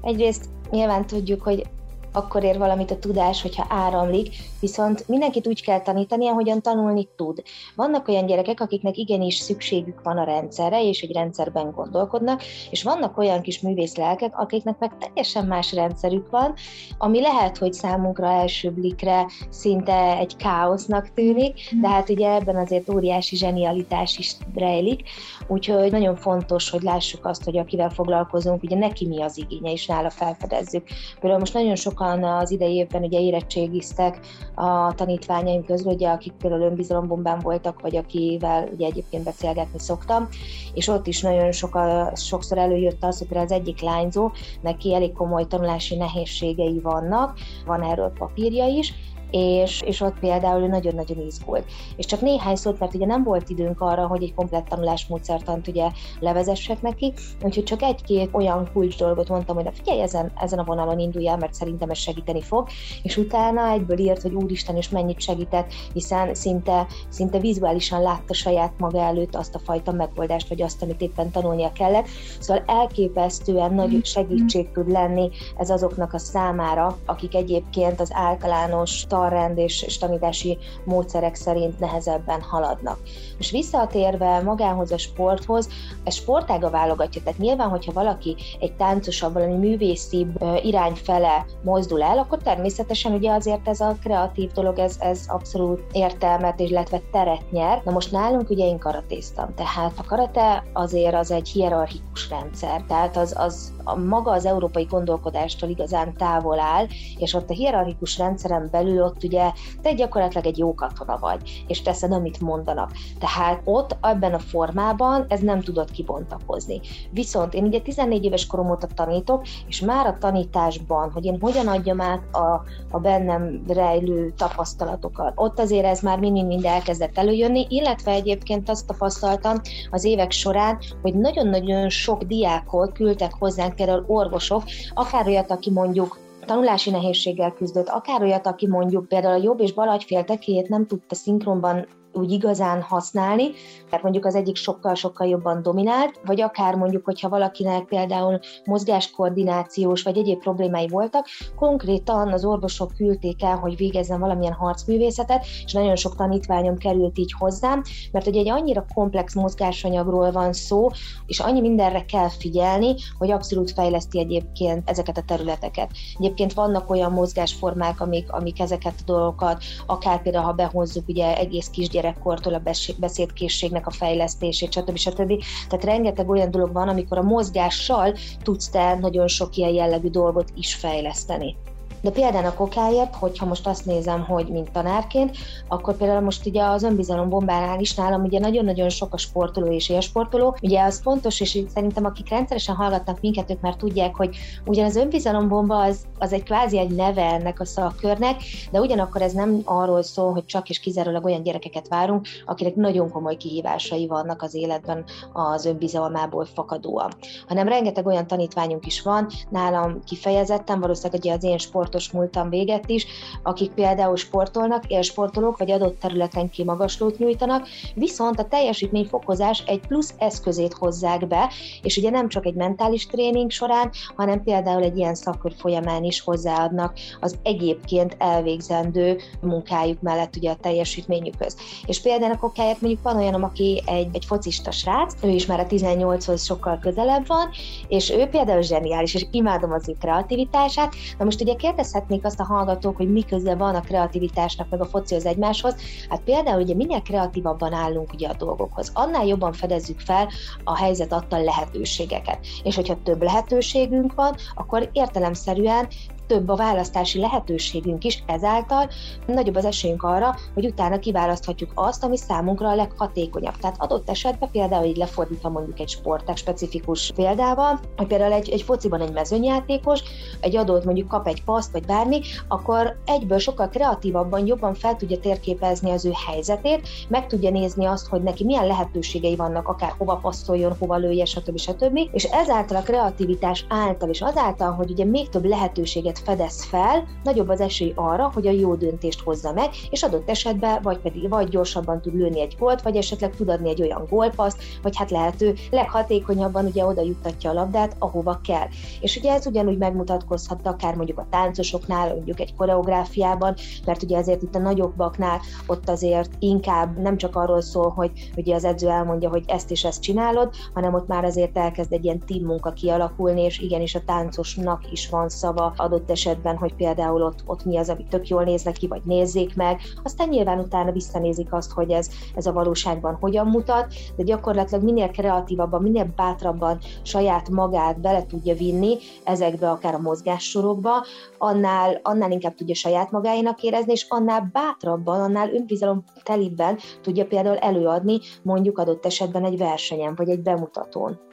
egyrészt 0.00 0.44
nyilván 0.70 1.06
tudjuk, 1.06 1.42
hogy 1.42 1.66
akkor 2.12 2.44
ér 2.44 2.58
valamit 2.58 2.90
a 2.90 2.98
tudás, 2.98 3.42
hogyha 3.42 3.66
áramlik, 3.68 4.36
viszont 4.60 5.08
mindenkit 5.08 5.46
úgy 5.46 5.62
kell 5.62 5.80
tanítani, 5.80 6.28
ahogyan 6.28 6.62
tanulni 6.62 7.08
tud. 7.16 7.42
Vannak 7.76 8.08
olyan 8.08 8.26
gyerekek, 8.26 8.60
akiknek 8.60 8.96
igenis 8.96 9.34
szükségük 9.34 10.00
van 10.02 10.18
a 10.18 10.24
rendszerre, 10.24 10.84
és 10.88 11.00
egy 11.02 11.12
rendszerben 11.12 11.70
gondolkodnak, 11.70 12.42
és 12.70 12.82
vannak 12.82 13.18
olyan 13.18 13.42
kis 13.42 13.60
művészlelkek, 13.60 14.38
akiknek 14.38 14.78
meg 14.78 14.96
teljesen 14.98 15.46
más 15.46 15.72
rendszerük 15.72 16.30
van, 16.30 16.54
ami 16.98 17.20
lehet, 17.20 17.58
hogy 17.58 17.72
számunkra 17.72 18.26
első 18.26 18.70
blikre 18.70 19.26
szinte 19.50 20.16
egy 20.16 20.36
káosznak 20.36 21.12
tűnik, 21.14 21.60
de 21.80 21.88
hát 21.88 22.08
ugye 22.08 22.34
ebben 22.34 22.56
azért 22.56 22.88
óriási 22.88 23.36
zsenialitás 23.36 24.18
is 24.18 24.36
rejlik, 24.54 25.02
úgyhogy 25.48 25.90
nagyon 25.90 26.16
fontos, 26.16 26.70
hogy 26.70 26.82
lássuk 26.82 27.26
azt, 27.26 27.44
hogy 27.44 27.58
akivel 27.58 27.90
foglalkozunk, 27.90 28.62
ugye 28.62 28.76
neki 28.76 29.06
mi 29.06 29.22
az 29.22 29.38
igénye, 29.38 29.72
és 29.72 29.86
nála 29.86 30.10
felfedezzük. 30.10 30.86
Például 31.20 31.40
most 31.40 31.54
nagyon 31.54 31.76
sok 31.76 32.00
sokan 32.02 32.24
az 32.24 32.50
idei 32.50 32.74
évben 32.74 33.02
ugye 33.02 33.20
érettségiztek 33.20 34.20
a 34.54 34.94
tanítványaim 34.94 35.64
közül, 35.64 35.92
ugye, 35.92 36.08
akik 36.08 36.32
például 36.32 36.62
önbizalombombán 36.62 37.38
voltak, 37.38 37.80
vagy 37.80 37.96
akivel 37.96 38.68
ugye 38.74 38.86
egyébként 38.86 39.24
beszélgetni 39.24 39.78
szoktam, 39.78 40.28
és 40.74 40.88
ott 40.88 41.06
is 41.06 41.22
nagyon 41.22 41.52
soka, 41.52 42.10
sokszor 42.14 42.58
előjött 42.58 43.04
az, 43.04 43.18
hogy 43.18 43.36
az 43.36 43.52
egyik 43.52 43.80
lányzó, 43.80 44.30
neki 44.60 44.94
elég 44.94 45.12
komoly 45.12 45.46
tanulási 45.46 45.96
nehézségei 45.96 46.80
vannak, 46.80 47.38
van 47.66 47.82
erről 47.82 48.12
papírja 48.18 48.66
is, 48.66 48.94
és, 49.32 49.82
és 49.84 50.00
ott 50.00 50.18
például 50.18 50.62
ő 50.62 50.66
nagyon-nagyon 50.66 51.26
izgult. 51.26 51.64
És 51.96 52.06
csak 52.06 52.20
néhány 52.20 52.56
szót, 52.56 52.78
mert 52.78 52.94
ugye 52.94 53.06
nem 53.06 53.22
volt 53.22 53.48
időnk 53.48 53.80
arra, 53.80 54.06
hogy 54.06 54.22
egy 54.22 54.34
komplett 54.34 54.64
tanulásmódszertant 54.64 55.68
ugye 55.68 55.90
levezessek 56.20 56.82
neki, 56.82 57.12
úgyhogy 57.42 57.64
csak 57.64 57.82
egy-két 57.82 58.28
olyan 58.32 58.68
kulcs 58.72 58.98
dolgot 58.98 59.28
mondtam, 59.28 59.54
hogy 59.54 59.64
na 59.64 59.72
figyelj, 59.72 60.00
ezen, 60.00 60.32
ezen 60.36 60.58
a 60.58 60.64
vonalon 60.64 60.98
indulj 60.98 61.28
el, 61.28 61.36
mert 61.36 61.54
szerintem 61.54 61.90
ez 61.90 61.98
segíteni 61.98 62.42
fog, 62.42 62.68
és 63.02 63.16
utána 63.16 63.68
egyből 63.70 63.98
írt, 63.98 64.22
hogy 64.22 64.34
úristen, 64.34 64.76
és 64.76 64.88
mennyit 64.88 65.20
segített, 65.20 65.72
hiszen 65.92 66.34
szinte, 66.34 66.86
szinte 67.08 67.38
vizuálisan 67.38 68.02
látta 68.02 68.34
saját 68.34 68.72
maga 68.78 69.00
előtt 69.00 69.36
azt 69.36 69.54
a 69.54 69.58
fajta 69.58 69.92
megoldást, 69.92 70.48
vagy 70.48 70.62
azt, 70.62 70.82
amit 70.82 71.00
éppen 71.00 71.30
tanulnia 71.30 71.72
kellett. 71.72 72.06
Szóval 72.40 72.62
elképesztően 72.66 73.74
nagy 73.74 74.04
segítség 74.04 74.72
tud 74.72 74.90
lenni 74.90 75.30
ez 75.56 75.70
azoknak 75.70 76.12
a 76.12 76.18
számára, 76.18 76.98
akik 77.06 77.34
egyébként 77.34 78.00
az 78.00 78.10
általános 78.12 79.04
tanrend 79.22 79.58
és, 79.58 79.82
és 79.82 79.98
tanítási 79.98 80.58
módszerek 80.84 81.34
szerint 81.34 81.78
nehezebben 81.78 82.40
haladnak. 82.40 82.98
És 83.38 83.50
visszatérve 83.50 84.40
magához 84.40 84.92
a 84.92 84.98
sporthoz, 84.98 85.68
ez 86.04 86.14
sportága 86.14 86.70
válogatja, 86.70 87.22
tehát 87.22 87.38
nyilván, 87.38 87.68
hogyha 87.68 87.92
valaki 87.92 88.36
egy 88.60 88.76
táncosabb, 88.76 89.32
valami 89.32 89.54
művészibb 89.54 90.44
irány 90.62 90.94
fele 90.94 91.46
mozdul 91.62 92.02
el, 92.02 92.18
akkor 92.18 92.38
természetesen 92.38 93.12
ugye 93.12 93.32
azért 93.32 93.68
ez 93.68 93.80
a 93.80 93.96
kreatív 94.02 94.50
dolog, 94.52 94.78
ez, 94.78 94.96
ez 95.00 95.24
abszolút 95.28 95.82
értelmet, 95.92 96.60
illetve 96.60 97.00
teret 97.12 97.50
nyer. 97.50 97.82
Na 97.84 97.90
most 97.90 98.12
nálunk 98.12 98.50
ugye 98.50 98.66
én 98.66 98.78
karatéztam, 98.78 99.54
tehát 99.54 99.92
a 99.98 100.04
karate 100.06 100.64
azért 100.72 101.14
az 101.14 101.30
egy 101.30 101.48
hierarchikus 101.48 102.28
rendszer, 102.30 102.84
tehát 102.88 103.16
az, 103.16 103.34
az 103.38 103.72
a 103.84 103.96
maga 103.96 104.30
az 104.30 104.46
európai 104.46 104.84
gondolkodástól 104.84 105.68
igazán 105.68 106.16
távol 106.16 106.60
áll, 106.60 106.86
és 107.18 107.34
ott 107.34 107.50
a 107.50 107.54
hierarchikus 107.54 108.18
rendszeren 108.18 108.68
belül 108.70 109.02
ott 109.02 109.11
ugye 109.22 109.52
te 109.82 109.92
gyakorlatilag 109.92 110.46
egy 110.46 110.58
jó 110.58 110.74
katona 110.74 111.18
vagy, 111.20 111.64
és 111.66 111.82
teszed, 111.82 112.12
amit 112.12 112.40
mondanak. 112.40 112.90
Tehát 113.18 113.60
ott 113.64 113.96
ebben 114.00 114.34
a 114.34 114.38
formában 114.38 115.24
ez 115.28 115.40
nem 115.40 115.60
tudott 115.60 115.90
kibontakozni. 115.90 116.80
Viszont 117.10 117.54
én 117.54 117.64
ugye 117.64 117.80
14 117.80 118.24
éves 118.24 118.46
korom 118.46 118.70
óta 118.70 118.86
tanítok, 118.94 119.42
és 119.66 119.80
már 119.80 120.06
a 120.06 120.16
tanításban, 120.18 121.10
hogy 121.10 121.24
én 121.24 121.38
hogyan 121.40 121.68
adjam 121.68 122.00
át 122.00 122.34
a, 122.34 122.64
a 122.90 122.98
bennem 122.98 123.62
rejlő 123.68 124.32
tapasztalatokat, 124.36 125.32
ott 125.34 125.58
azért 125.58 125.86
ez 125.86 126.00
már 126.00 126.18
mind-mind 126.18 126.64
elkezdett 126.64 127.18
előjönni, 127.18 127.66
illetve 127.68 128.10
egyébként 128.10 128.68
azt 128.68 128.86
tapasztaltam 128.86 129.60
az 129.90 130.04
évek 130.04 130.30
során, 130.30 130.78
hogy 131.02 131.14
nagyon-nagyon 131.14 131.88
sok 131.88 132.22
diákot 132.22 132.92
küldtek 132.92 133.32
hozzánk, 133.38 133.74
például 133.74 134.04
orvosok, 134.06 134.62
akár 134.94 135.26
olyat, 135.26 135.50
aki 135.50 135.70
mondjuk 135.70 136.18
tanulási 136.46 136.90
nehézséggel 136.90 137.52
küzdött, 137.52 137.88
akár 137.88 138.22
olyat, 138.22 138.46
aki 138.46 138.66
mondjuk 138.66 139.08
például 139.08 139.40
a 139.40 139.42
jobb 139.42 139.60
és 139.60 139.72
bal 139.72 139.88
agyfél 139.88 140.24
tekéjét 140.24 140.68
nem 140.68 140.86
tudta 140.86 141.14
szinkronban 141.14 141.86
úgy 142.12 142.30
igazán 142.30 142.82
használni, 142.82 143.50
mert 143.90 144.02
mondjuk 144.02 144.24
az 144.24 144.34
egyik 144.34 144.56
sokkal-sokkal 144.56 145.26
jobban 145.26 145.62
dominált, 145.62 146.20
vagy 146.24 146.40
akár 146.40 146.74
mondjuk, 146.74 147.04
hogyha 147.04 147.28
valakinek 147.28 147.84
például 147.84 148.40
mozgáskoordinációs 148.64 150.02
vagy 150.02 150.16
egyéb 150.16 150.38
problémái 150.38 150.88
voltak, 150.88 151.26
konkrétan 151.56 152.32
az 152.32 152.44
orvosok 152.44 152.92
küldték 152.96 153.42
el, 153.42 153.56
hogy 153.56 153.76
végezzen 153.76 154.20
valamilyen 154.20 154.52
harcművészetet, 154.52 155.46
és 155.64 155.72
nagyon 155.72 155.96
sok 155.96 156.16
tanítványom 156.16 156.76
került 156.76 157.18
így 157.18 157.32
hozzám, 157.38 157.82
mert 158.12 158.26
ugye 158.26 158.40
egy 158.40 158.48
annyira 158.48 158.84
komplex 158.94 159.34
mozgásanyagról 159.34 160.30
van 160.30 160.52
szó, 160.52 160.88
és 161.26 161.40
annyi 161.40 161.60
mindenre 161.60 162.04
kell 162.04 162.28
figyelni, 162.28 162.94
hogy 163.18 163.30
abszolút 163.30 163.70
fejleszti 163.70 164.18
egyébként 164.18 164.90
ezeket 164.90 165.16
a 165.16 165.22
területeket. 165.26 165.90
Egyébként 166.18 166.52
vannak 166.52 166.90
olyan 166.90 167.12
mozgásformák, 167.12 168.00
amik, 168.00 168.32
amik 168.32 168.60
ezeket 168.60 168.94
a 168.98 169.02
dolgokat, 169.04 169.62
akár 169.86 170.22
például, 170.22 170.44
ha 170.44 170.52
behozzuk 170.52 171.08
ugye 171.08 171.36
egész 171.36 171.68
kisgyerekkortól 172.02 172.54
a 172.54 172.62
beszédkészségnek 172.98 173.86
a 173.86 173.90
fejlesztését, 173.90 174.72
stb. 174.72 174.96
stb. 174.96 175.44
Tehát 175.68 175.84
rengeteg 175.84 176.28
olyan 176.28 176.50
dolog 176.50 176.72
van, 176.72 176.88
amikor 176.88 177.18
a 177.18 177.22
mozgással 177.22 178.14
tudsz 178.42 178.68
te 178.68 178.94
nagyon 178.94 179.28
sok 179.28 179.56
ilyen 179.56 179.72
jellegű 179.72 180.08
dolgot 180.08 180.52
is 180.54 180.74
fejleszteni. 180.74 181.56
De 182.02 182.10
például 182.10 182.46
a 182.46 182.54
kokáért, 182.54 183.14
hogyha 183.14 183.46
most 183.46 183.66
azt 183.66 183.86
nézem, 183.86 184.24
hogy 184.24 184.48
mint 184.48 184.72
tanárként, 184.72 185.36
akkor 185.68 185.96
például 185.96 186.20
most 186.20 186.46
ugye 186.46 186.64
az 186.64 186.82
önbizalom 186.82 187.28
bombánál 187.28 187.80
is 187.80 187.94
nálam 187.94 188.22
ugye 188.22 188.38
nagyon-nagyon 188.38 188.88
sok 188.88 189.14
a 189.14 189.18
sportoló 189.18 189.72
és 189.72 189.88
élsportoló. 189.88 190.56
Ugye 190.62 190.82
az 190.82 191.00
fontos, 191.02 191.40
és 191.40 191.58
szerintem 191.74 192.04
akik 192.04 192.28
rendszeresen 192.28 192.74
hallgatnak 192.74 193.20
minket, 193.20 193.50
ők 193.50 193.60
már 193.60 193.76
tudják, 193.76 194.14
hogy 194.14 194.36
ugyan 194.66 194.84
az 194.84 194.96
önbizalombomba 194.96 195.82
az, 195.82 196.06
az 196.18 196.32
egy 196.32 196.42
kvázi 196.42 196.78
egy 196.78 196.94
neve 196.94 197.22
ennek 197.22 197.60
a 197.60 197.64
szakkörnek, 197.64 198.40
de 198.70 198.80
ugyanakkor 198.80 199.22
ez 199.22 199.32
nem 199.32 199.60
arról 199.64 200.02
szól, 200.02 200.32
hogy 200.32 200.44
csak 200.44 200.68
és 200.68 200.80
kizárólag 200.80 201.24
olyan 201.24 201.42
gyerekeket 201.42 201.88
várunk, 201.88 202.26
akinek 202.46 202.74
nagyon 202.74 203.10
komoly 203.10 203.36
kihívásai 203.36 204.06
vannak 204.06 204.42
az 204.42 204.54
életben 204.54 205.04
az 205.32 205.64
önbizalmából 205.64 206.44
fakadóan, 206.44 207.10
hanem 207.48 207.68
rengeteg 207.68 208.06
olyan 208.06 208.26
tanítványunk 208.26 208.86
is 208.86 209.02
van, 209.02 209.26
nálam 209.48 210.00
kifejezetten, 210.04 210.80
valószínűleg 210.80 211.36
az 211.36 211.44
én 211.44 211.58
sport 211.58 211.91
sportos 211.92 212.10
múltam 212.10 212.50
véget 212.50 212.88
is, 212.88 213.06
akik 213.42 213.70
például 213.70 214.16
sportolnak, 214.16 214.86
élsportolók 214.86 215.58
vagy 215.58 215.70
adott 215.70 216.00
területen 216.00 216.50
kimagaslót 216.50 217.18
nyújtanak, 217.18 217.68
viszont 217.94 218.38
a 218.38 218.48
teljesítményfokozás 218.48 219.62
egy 219.66 219.80
plusz 219.80 220.14
eszközét 220.18 220.72
hozzák 220.72 221.26
be, 221.26 221.50
és 221.82 221.96
ugye 221.96 222.10
nem 222.10 222.28
csak 222.28 222.46
egy 222.46 222.54
mentális 222.54 223.06
tréning 223.06 223.50
során, 223.50 223.90
hanem 224.16 224.42
például 224.42 224.82
egy 224.82 224.96
ilyen 224.96 225.14
szakkör 225.14 225.52
folyamán 225.58 226.04
is 226.04 226.20
hozzáadnak 226.20 226.98
az 227.20 227.36
egyébként 227.42 228.16
elvégzendő 228.18 229.20
munkájuk 229.40 230.00
mellett 230.00 230.36
ugye 230.36 230.50
a 230.50 230.56
teljesítményükhöz. 230.60 231.56
És 231.86 232.00
például 232.00 232.32
a 232.32 232.38
kokáért 232.38 232.80
mondjuk 232.80 233.02
van 233.02 233.16
olyan, 233.16 233.42
aki 233.42 233.82
egy, 233.86 234.08
egy 234.12 234.24
focista 234.24 234.70
srác, 234.70 235.14
ő 235.22 235.28
is 235.28 235.46
már 235.46 235.60
a 235.60 235.66
18-hoz 235.66 236.44
sokkal 236.44 236.78
közelebb 236.78 237.26
van, 237.26 237.50
és 237.88 238.10
ő 238.10 238.26
például 238.26 238.62
zseniális, 238.62 239.14
és 239.14 239.26
imádom 239.30 239.72
az 239.72 239.88
ő 239.88 239.96
kreativitását. 240.00 240.94
Na 241.18 241.24
most 241.24 241.40
ugye 241.40 241.54
kérdez 241.54 241.81
kérdezhetnék 241.82 242.24
azt 242.24 242.40
a 242.40 242.44
hallgatók, 242.44 242.96
hogy 242.96 243.12
mi 243.12 243.22
köze 243.24 243.54
van 243.54 243.74
a 243.74 243.80
kreativitásnak 243.80 244.68
meg 244.70 244.80
a 244.80 244.84
focihoz 244.84 245.26
egymáshoz. 245.26 245.74
Hát 246.08 246.20
például 246.20 246.62
ugye 246.62 246.74
minél 246.74 247.02
kreatívabban 247.02 247.72
állunk 247.72 248.12
ugye 248.12 248.28
a 248.28 248.34
dolgokhoz, 248.34 248.90
annál 248.94 249.26
jobban 249.26 249.52
fedezzük 249.52 250.00
fel 250.00 250.28
a 250.64 250.76
helyzet 250.76 251.12
adta 251.12 251.42
lehetőségeket. 251.42 252.38
És 252.62 252.74
hogyha 252.74 253.02
több 253.02 253.22
lehetőségünk 253.22 254.14
van, 254.14 254.34
akkor 254.54 254.88
értelemszerűen 254.92 255.88
több 256.32 256.48
a 256.48 256.56
választási 256.56 257.18
lehetőségünk 257.18 258.04
is, 258.04 258.22
ezáltal 258.26 258.88
nagyobb 259.26 259.56
az 259.56 259.64
esélyünk 259.64 260.02
arra, 260.02 260.34
hogy 260.54 260.66
utána 260.66 260.98
kiválaszthatjuk 260.98 261.70
azt, 261.74 262.04
ami 262.04 262.16
számunkra 262.16 262.68
a 262.68 262.74
leghatékonyabb. 262.74 263.56
Tehát 263.56 263.76
adott 263.78 264.10
esetben 264.10 264.50
például 264.50 264.84
így 264.84 264.96
lefordítva 264.96 265.48
mondjuk 265.48 265.80
egy 265.80 265.88
sporták 265.88 266.36
specifikus 266.36 267.12
példával, 267.14 267.80
hogy 267.96 268.06
például 268.06 268.32
egy, 268.32 268.50
egy 268.50 268.62
fociban 268.62 269.00
egy 269.00 269.12
mezőnyjátékos, 269.12 270.02
egy 270.40 270.56
adott 270.56 270.84
mondjuk 270.84 271.08
kap 271.08 271.26
egy 271.26 271.44
paszt 271.44 271.72
vagy 271.72 271.84
bármi, 271.84 272.20
akkor 272.48 272.96
egyből 273.04 273.38
sokkal 273.38 273.68
kreatívabban, 273.68 274.46
jobban 274.46 274.74
fel 274.74 274.96
tudja 274.96 275.18
térképezni 275.18 275.90
az 275.90 276.04
ő 276.04 276.10
helyzetét, 276.26 276.88
meg 277.08 277.26
tudja 277.26 277.50
nézni 277.50 277.84
azt, 277.84 278.06
hogy 278.06 278.22
neki 278.22 278.44
milyen 278.44 278.66
lehetőségei 278.66 279.36
vannak, 279.36 279.68
akár 279.68 279.94
hova 279.98 280.16
passzoljon, 280.16 280.76
hova 280.78 280.96
lője, 280.96 281.24
stb. 281.24 281.58
stb. 281.58 281.98
És 282.12 282.24
ezáltal 282.24 282.76
a 282.76 282.82
kreativitás 282.82 283.64
által, 283.68 284.08
és 284.08 284.20
azáltal, 284.20 284.72
hogy 284.72 284.90
ugye 284.90 285.04
még 285.04 285.28
több 285.28 285.44
lehetőséget 285.44 286.21
fedez 286.24 286.64
fel, 286.64 287.04
nagyobb 287.24 287.48
az 287.48 287.60
esély 287.60 287.92
arra, 287.96 288.30
hogy 288.34 288.46
a 288.46 288.50
jó 288.50 288.74
döntést 288.74 289.20
hozza 289.20 289.52
meg, 289.52 289.68
és 289.90 290.02
adott 290.02 290.30
esetben 290.30 290.82
vagy 290.82 290.98
pedig 290.98 291.28
vagy 291.28 291.48
gyorsabban 291.48 292.00
tud 292.00 292.14
lőni 292.14 292.40
egy 292.40 292.56
gólt, 292.58 292.82
vagy 292.82 292.96
esetleg 292.96 293.36
tud 293.36 293.48
adni 293.48 293.68
egy 293.68 293.82
olyan 293.82 294.06
gólpaszt, 294.10 294.62
vagy 294.82 294.96
hát 294.96 295.10
lehető 295.10 295.54
leghatékonyabban 295.70 296.64
ugye 296.64 296.84
oda 296.84 297.02
juttatja 297.02 297.50
a 297.50 297.52
labdát, 297.52 297.96
ahova 297.98 298.40
kell. 298.44 298.66
És 299.00 299.16
ugye 299.16 299.32
ez 299.32 299.46
ugyanúgy 299.46 299.78
megmutatkozhat 299.78 300.66
akár 300.66 300.94
mondjuk 300.94 301.18
a 301.18 301.26
táncosoknál, 301.30 302.14
mondjuk 302.14 302.40
egy 302.40 302.54
koreográfiában, 302.54 303.54
mert 303.84 304.02
ugye 304.02 304.16
ezért 304.16 304.42
itt 304.42 304.54
a 304.54 304.58
nagyobbaknál 304.58 305.40
ott 305.66 305.88
azért 305.88 306.30
inkább 306.38 306.98
nem 306.98 307.16
csak 307.16 307.36
arról 307.36 307.60
szól, 307.60 307.88
hogy 307.88 308.10
ugye 308.36 308.54
az 308.54 308.64
edző 308.64 308.88
elmondja, 308.88 309.28
hogy 309.28 309.44
ezt 309.46 309.70
és 309.70 309.84
ezt 309.84 310.02
csinálod, 310.02 310.50
hanem 310.74 310.94
ott 310.94 311.06
már 311.06 311.24
azért 311.24 311.56
elkezd 311.56 311.92
egy 311.92 312.04
ilyen 312.04 312.22
team 312.26 312.44
munka 312.44 312.72
kialakulni, 312.72 313.42
és 313.42 313.58
igenis 313.58 313.94
a 313.94 314.04
táncosnak 314.06 314.92
is 314.92 315.08
van 315.08 315.28
szava 315.28 315.72
adott 315.76 316.10
esetben, 316.12 316.56
hogy 316.56 316.74
például 316.74 317.22
ott, 317.22 317.42
ott 317.46 317.64
mi 317.64 317.76
az, 317.76 317.88
ami 317.88 318.04
tök 318.10 318.28
jól 318.28 318.44
néz 318.44 318.62
neki, 318.62 318.86
vagy 318.86 319.02
nézzék 319.04 319.56
meg. 319.56 319.80
Aztán 320.02 320.28
nyilván 320.28 320.58
utána 320.58 320.92
visszanézik 320.92 321.52
azt, 321.52 321.72
hogy 321.72 321.90
ez, 321.90 322.10
ez 322.34 322.46
a 322.46 322.52
valóságban 322.52 323.16
hogyan 323.20 323.46
mutat, 323.46 323.94
de 324.16 324.22
gyakorlatilag 324.22 324.84
minél 324.84 325.10
kreatívabban, 325.10 325.82
minél 325.82 326.12
bátrabban 326.16 326.78
saját 327.02 327.48
magát 327.48 328.00
bele 328.00 328.26
tudja 328.26 328.54
vinni 328.54 328.96
ezekbe 329.24 329.70
akár 329.70 329.94
a 329.94 329.98
mozgássorokba, 329.98 331.04
annál, 331.38 332.00
annál 332.02 332.30
inkább 332.30 332.54
tudja 332.54 332.74
saját 332.74 333.10
magáénak 333.10 333.62
érezni, 333.62 333.92
és 333.92 334.06
annál 334.08 334.50
bátrabban, 334.52 335.20
annál 335.20 335.54
önbizalom 335.54 336.04
telibben 336.22 336.78
tudja 337.02 337.26
például 337.26 337.56
előadni 337.56 338.20
mondjuk 338.42 338.78
adott 338.78 339.06
esetben 339.06 339.44
egy 339.44 339.58
versenyen, 339.58 340.14
vagy 340.14 340.28
egy 340.28 340.42
bemutatón. 340.42 341.30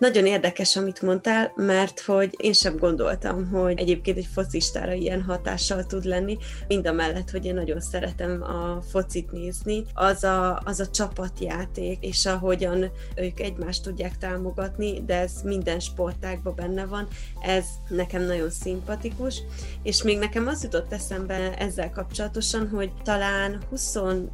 Nagyon 0.00 0.26
érdekes, 0.26 0.76
amit 0.76 1.02
mondtál, 1.02 1.52
mert 1.56 2.00
hogy 2.00 2.34
én 2.36 2.52
sem 2.52 2.76
gondoltam, 2.76 3.48
hogy 3.48 3.78
egyébként 3.78 4.16
egy 4.16 4.28
focistára 4.32 4.92
ilyen 4.92 5.22
hatással 5.22 5.86
tud 5.86 6.04
lenni, 6.04 6.38
mind 6.68 6.86
a 6.86 6.92
mellett, 6.92 7.30
hogy 7.30 7.44
én 7.44 7.54
nagyon 7.54 7.80
szeretem 7.80 8.42
a 8.42 8.82
focit 8.90 9.32
nézni, 9.32 9.84
az 9.94 10.24
a, 10.24 10.62
az 10.64 10.80
a 10.80 10.90
csapatjáték, 10.90 12.04
és 12.04 12.26
ahogyan 12.26 12.90
ők 13.16 13.40
egymást 13.40 13.82
tudják 13.82 14.18
támogatni, 14.18 15.04
de 15.04 15.20
ez 15.20 15.32
minden 15.44 15.80
sportágban 15.80 16.54
benne 16.54 16.86
van, 16.86 17.08
ez 17.40 17.64
nekem 17.88 18.22
nagyon 18.22 18.50
szimpatikus, 18.50 19.42
és 19.82 20.02
még 20.02 20.18
nekem 20.18 20.46
az 20.46 20.62
jutott 20.62 20.92
eszembe 20.92 21.54
ezzel 21.58 21.90
kapcsolatosan, 21.90 22.68
hogy 22.68 22.92
talán 23.02 23.62
21-2 23.74 24.28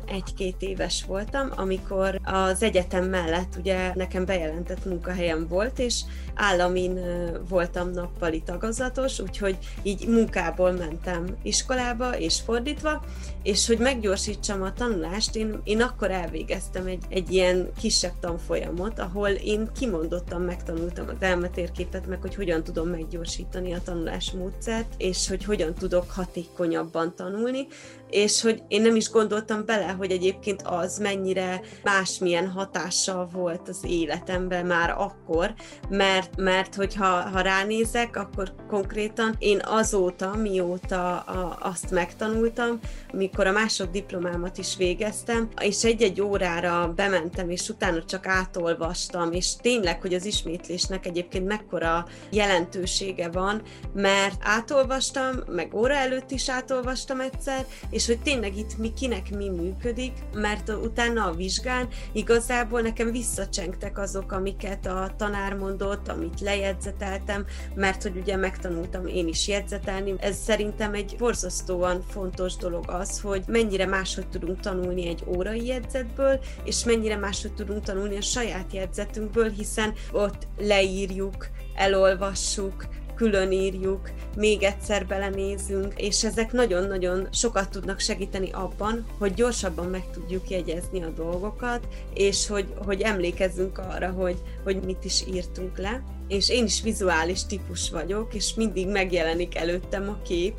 éves 0.59 1.05
voltam, 1.07 1.51
amikor 1.57 2.21
az 2.25 2.63
egyetem 2.63 3.05
mellett 3.05 3.57
ugye 3.59 3.93
nekem 3.95 4.25
bejelentett 4.25 4.85
munkahelyem 4.85 5.47
volt, 5.49 5.55
volt, 5.57 5.79
és 5.79 6.01
államin 6.35 7.01
voltam 7.49 7.91
nappali 7.91 8.43
tagozatos, 8.43 9.21
úgyhogy 9.21 9.59
így 9.83 10.07
munkából 10.09 10.73
mentem 10.73 11.37
iskolába, 11.43 12.19
és 12.19 12.41
fordítva, 12.41 13.05
és 13.47 13.67
hogy 13.67 13.79
meggyorsítsam 13.79 14.63
a 14.63 14.73
tanulást, 14.73 15.37
én, 15.37 15.61
én 15.65 15.83
akkor 15.83 16.11
elvégeztem 16.11 16.87
egy, 16.87 17.03
egy 17.09 17.33
ilyen 17.33 17.71
kisebb 17.81 18.13
tanfolyamot, 18.21 18.99
ahol 18.99 19.29
én 19.29 19.71
kimondottan 19.79 20.41
megtanultam 20.41 21.09
az 21.09 21.17
elmetérképet, 21.21 22.07
meg 22.07 22.21
hogy 22.21 22.35
hogyan 22.35 22.65
tudom 22.65 22.89
meggyorsítani 22.89 23.73
a 23.73 23.83
tanulás 23.85 24.31
módszert, 24.31 24.95
és 24.97 25.29
hogy 25.29 25.45
hogyan 25.45 25.75
tudok 25.75 26.11
hatékonyabban 26.11 27.15
tanulni, 27.15 27.67
és 28.11 28.43
hogy 28.43 28.63
én 28.69 28.83
nem 28.83 28.97
is 28.97 29.11
gondoltam 29.11 29.65
bele, 29.65 29.87
hogy 29.87 30.11
egyébként 30.11 30.63
az 30.63 30.99
mennyire 30.99 31.61
másmilyen 31.83 32.51
hatással 32.51 33.29
volt 33.33 33.69
az 33.69 33.79
életemben 33.85 34.67
már 34.67 34.91
akkor, 34.91 35.55
mert, 35.89 36.37
mert 36.37 36.75
hogyha 36.75 37.07
ha 37.07 37.41
ránézek, 37.41 38.17
akkor 38.17 38.55
konkrétan 38.69 39.35
én 39.39 39.61
azóta, 39.65 40.35
mióta 40.35 41.19
a, 41.19 41.59
azt 41.61 41.91
megtanultam, 41.91 42.79
mikor 43.13 43.36
a 43.45 43.53
másod 43.53 43.91
diplomámat 43.91 44.59
is 44.59 44.77
végeztem, 44.77 45.49
és 45.61 45.85
egy-egy 45.85 46.21
órára 46.21 46.93
bementem, 46.97 47.51
és 47.51 47.69
utána 47.69 48.05
csak 48.05 48.27
átolvastam, 48.27 49.33
és 49.33 49.57
tényleg, 49.57 50.01
hogy 50.01 50.15
az 50.15 50.25
ismétlésnek 50.25 51.07
egyébként 51.07 51.47
mekkora 51.47 52.07
jelentősége 52.31 53.29
van, 53.29 53.63
mert 53.95 54.41
átolvastam, 54.41 55.35
meg 55.47 55.75
óra 55.75 55.95
előtt 55.95 56.31
is 56.31 56.51
átolvastam 56.51 57.21
egyszer, 57.21 57.67
és 57.91 58.07
hogy 58.07 58.21
tényleg 58.23 58.57
itt 58.57 58.79
mi 58.79 58.93
kinek 58.93 59.37
mi 59.37 59.49
működik, 59.49 60.13
mert 60.35 60.69
utána 60.69 61.25
a 61.25 61.35
vizsgán 61.35 61.89
igazából 62.13 62.81
nekem 62.81 63.13
visszacsengtek 63.13 63.99
azok, 63.99 64.33
amiket 64.33 64.87
a 64.87 65.11
tanár 65.17 65.55
mondott, 65.55 66.09
amit 66.09 66.41
lejegyzeteltem, 66.41 67.45
mert 67.75 68.03
hogy 68.03 68.17
ugye 68.17 68.37
megtanultam 68.37 69.07
én 69.07 69.29
is 69.29 69.49
jegyzetelni. 69.49 70.15
Ez 70.19 70.37
szerintem 70.37 70.95
egy 70.95 71.15
borzasztóan 71.19 72.03
fontos 72.09 72.57
dolog 72.57 72.85
az, 72.91 73.21
hogy 73.27 73.43
mennyire 73.47 73.87
máshogy 73.87 74.29
tudunk 74.29 74.61
tanulni 74.61 75.09
egy 75.09 75.25
órai 75.37 75.67
jegyzetből, 75.67 76.41
és 76.65 76.85
mennyire 76.85 77.17
máshogy 77.17 77.55
tudunk 77.55 77.83
tanulni 77.83 78.17
a 78.17 78.21
saját 78.21 78.73
jegyzetünkből, 78.73 79.51
hiszen 79.51 79.93
ott 80.13 80.47
leírjuk, 80.59 81.49
elolvassuk, 81.75 82.87
külön 83.17 83.53
írjuk, 83.53 84.11
még 84.37 84.63
egyszer 84.63 85.07
belenézünk, 85.07 85.93
és 85.97 86.25
ezek 86.25 86.53
nagyon-nagyon 86.53 87.29
sokat 87.33 87.71
tudnak 87.71 88.01
segíteni 88.01 88.51
abban, 88.53 89.07
hogy 89.19 89.35
gyorsabban 89.35 89.87
meg 89.87 90.11
tudjuk 90.11 90.51
jegyezni 90.51 91.03
a 91.03 91.11
dolgokat, 91.11 91.89
és 92.15 92.47
hogy, 92.47 92.67
hogy 92.85 93.01
emlékezzünk 93.01 93.79
arra, 93.79 94.11
hogy, 94.11 94.37
hogy 94.65 94.83
mit 94.83 95.05
is 95.05 95.25
írtunk 95.33 95.79
le. 95.79 96.03
És 96.29 96.51
én 96.51 96.65
is 96.65 96.83
vizuális 96.83 97.47
típus 97.47 97.91
vagyok, 97.91 98.35
és 98.35 98.55
mindig 98.55 98.89
megjelenik 98.89 99.57
előttem 99.57 100.09
a 100.09 100.23
kép, 100.23 100.55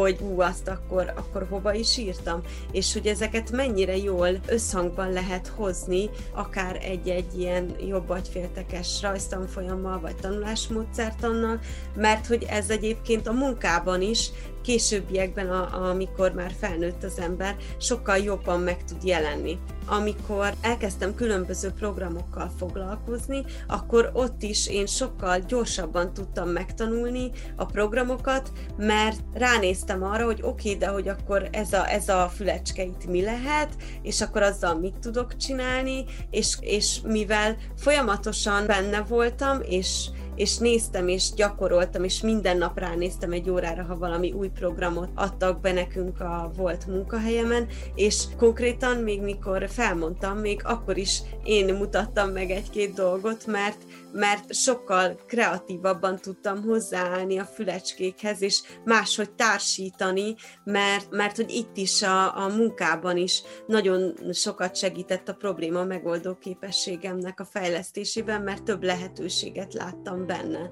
hogy 0.00 0.18
ú, 0.20 0.40
azt 0.40 0.68
akkor, 0.68 1.12
akkor 1.16 1.46
hova 1.50 1.74
is 1.74 1.96
írtam, 1.96 2.40
és 2.72 2.92
hogy 2.92 3.06
ezeket 3.06 3.50
mennyire 3.50 3.96
jól 3.96 4.28
összhangban 4.46 5.12
lehet 5.12 5.46
hozni, 5.46 6.10
akár 6.32 6.78
egy-egy 6.82 7.38
ilyen 7.38 7.74
jobb 7.88 8.08
agyféltekes 8.08 9.02
rajztanfolyammal, 9.02 10.00
vagy 10.00 10.16
tanulásmódszertannal, 10.16 11.60
mert 11.94 12.26
hogy 12.26 12.46
ez 12.48 12.70
egyébként 12.70 13.26
a 13.26 13.32
munkában 13.32 14.02
is 14.02 14.30
későbbiekben, 14.62 15.50
a, 15.50 15.88
amikor 15.88 16.32
már 16.32 16.52
felnőtt 16.58 17.02
az 17.02 17.18
ember, 17.18 17.56
sokkal 17.78 18.16
jobban 18.16 18.60
meg 18.60 18.84
tud 18.84 19.04
jelenni. 19.04 19.58
Amikor 19.86 20.54
elkezdtem 20.60 21.14
különböző 21.14 21.70
programokkal 21.70 22.50
foglalkozni, 22.58 23.44
akkor 23.66 24.10
ott 24.12 24.42
is 24.42 24.68
én 24.68 24.86
sokkal 24.86 25.38
gyorsabban 25.38 26.12
tudtam 26.12 26.48
megtanulni 26.48 27.30
a 27.56 27.64
programokat, 27.64 28.52
mert 28.76 29.20
ránéztem 29.34 30.02
arra, 30.02 30.24
hogy 30.24 30.40
oké, 30.42 30.68
okay, 30.68 30.78
de 30.78 30.86
hogy 30.86 31.08
akkor 31.08 31.48
ez 31.52 31.72
a, 31.72 31.90
ez 31.90 32.08
a 32.08 32.28
fülecske 32.34 32.82
itt 32.82 33.06
mi 33.06 33.22
lehet, 33.22 33.76
és 34.02 34.20
akkor 34.20 34.42
azzal 34.42 34.74
mit 34.74 34.98
tudok 35.00 35.36
csinálni, 35.36 36.04
és, 36.30 36.56
és 36.60 37.00
mivel 37.04 37.56
folyamatosan 37.76 38.66
benne 38.66 39.00
voltam, 39.08 39.60
és 39.62 40.08
és 40.34 40.56
néztem, 40.58 41.08
és 41.08 41.32
gyakoroltam, 41.36 42.04
és 42.04 42.20
minden 42.20 42.56
nap 42.56 42.78
ránéztem 42.78 43.32
egy 43.32 43.50
órára, 43.50 43.82
ha 43.82 43.98
valami 43.98 44.32
új 44.32 44.48
programot 44.48 45.08
adtak 45.14 45.60
be 45.60 45.72
nekünk 45.72 46.20
a 46.20 46.52
volt 46.56 46.86
munkahelyemen, 46.86 47.66
és 47.94 48.24
konkrétan 48.38 48.96
még 48.96 49.22
mikor 49.22 49.68
felmondtam, 49.68 50.38
még 50.38 50.60
akkor 50.64 50.96
is 50.96 51.22
én 51.44 51.74
mutattam 51.74 52.30
meg 52.30 52.50
egy-két 52.50 52.94
dolgot, 52.94 53.46
mert 53.46 53.78
mert 54.12 54.54
sokkal 54.54 55.18
kreatívabban 55.26 56.16
tudtam 56.16 56.62
hozzáállni 56.62 57.38
a 57.38 57.44
fülecskékhez, 57.44 58.42
és 58.42 58.62
máshogy 58.84 59.32
társítani, 59.32 60.34
mert, 60.64 61.10
mert 61.10 61.36
hogy 61.36 61.50
itt 61.50 61.76
is 61.76 62.02
a, 62.02 62.44
a 62.44 62.48
munkában 62.48 63.16
is 63.16 63.42
nagyon 63.66 64.14
sokat 64.32 64.76
segített 64.76 65.28
a 65.28 65.34
probléma 65.34 65.84
megoldó 65.84 66.34
képességemnek 66.34 67.40
a 67.40 67.44
fejlesztésében, 67.44 68.42
mert 68.42 68.62
több 68.62 68.82
lehetőséget 68.82 69.74
láttam 69.74 70.26
benne. 70.26 70.68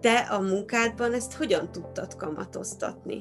Te 0.00 0.16
a 0.16 0.40
munkádban 0.40 1.12
ezt 1.12 1.34
hogyan 1.34 1.72
tudtad 1.72 2.16
kamatoztatni? 2.16 3.18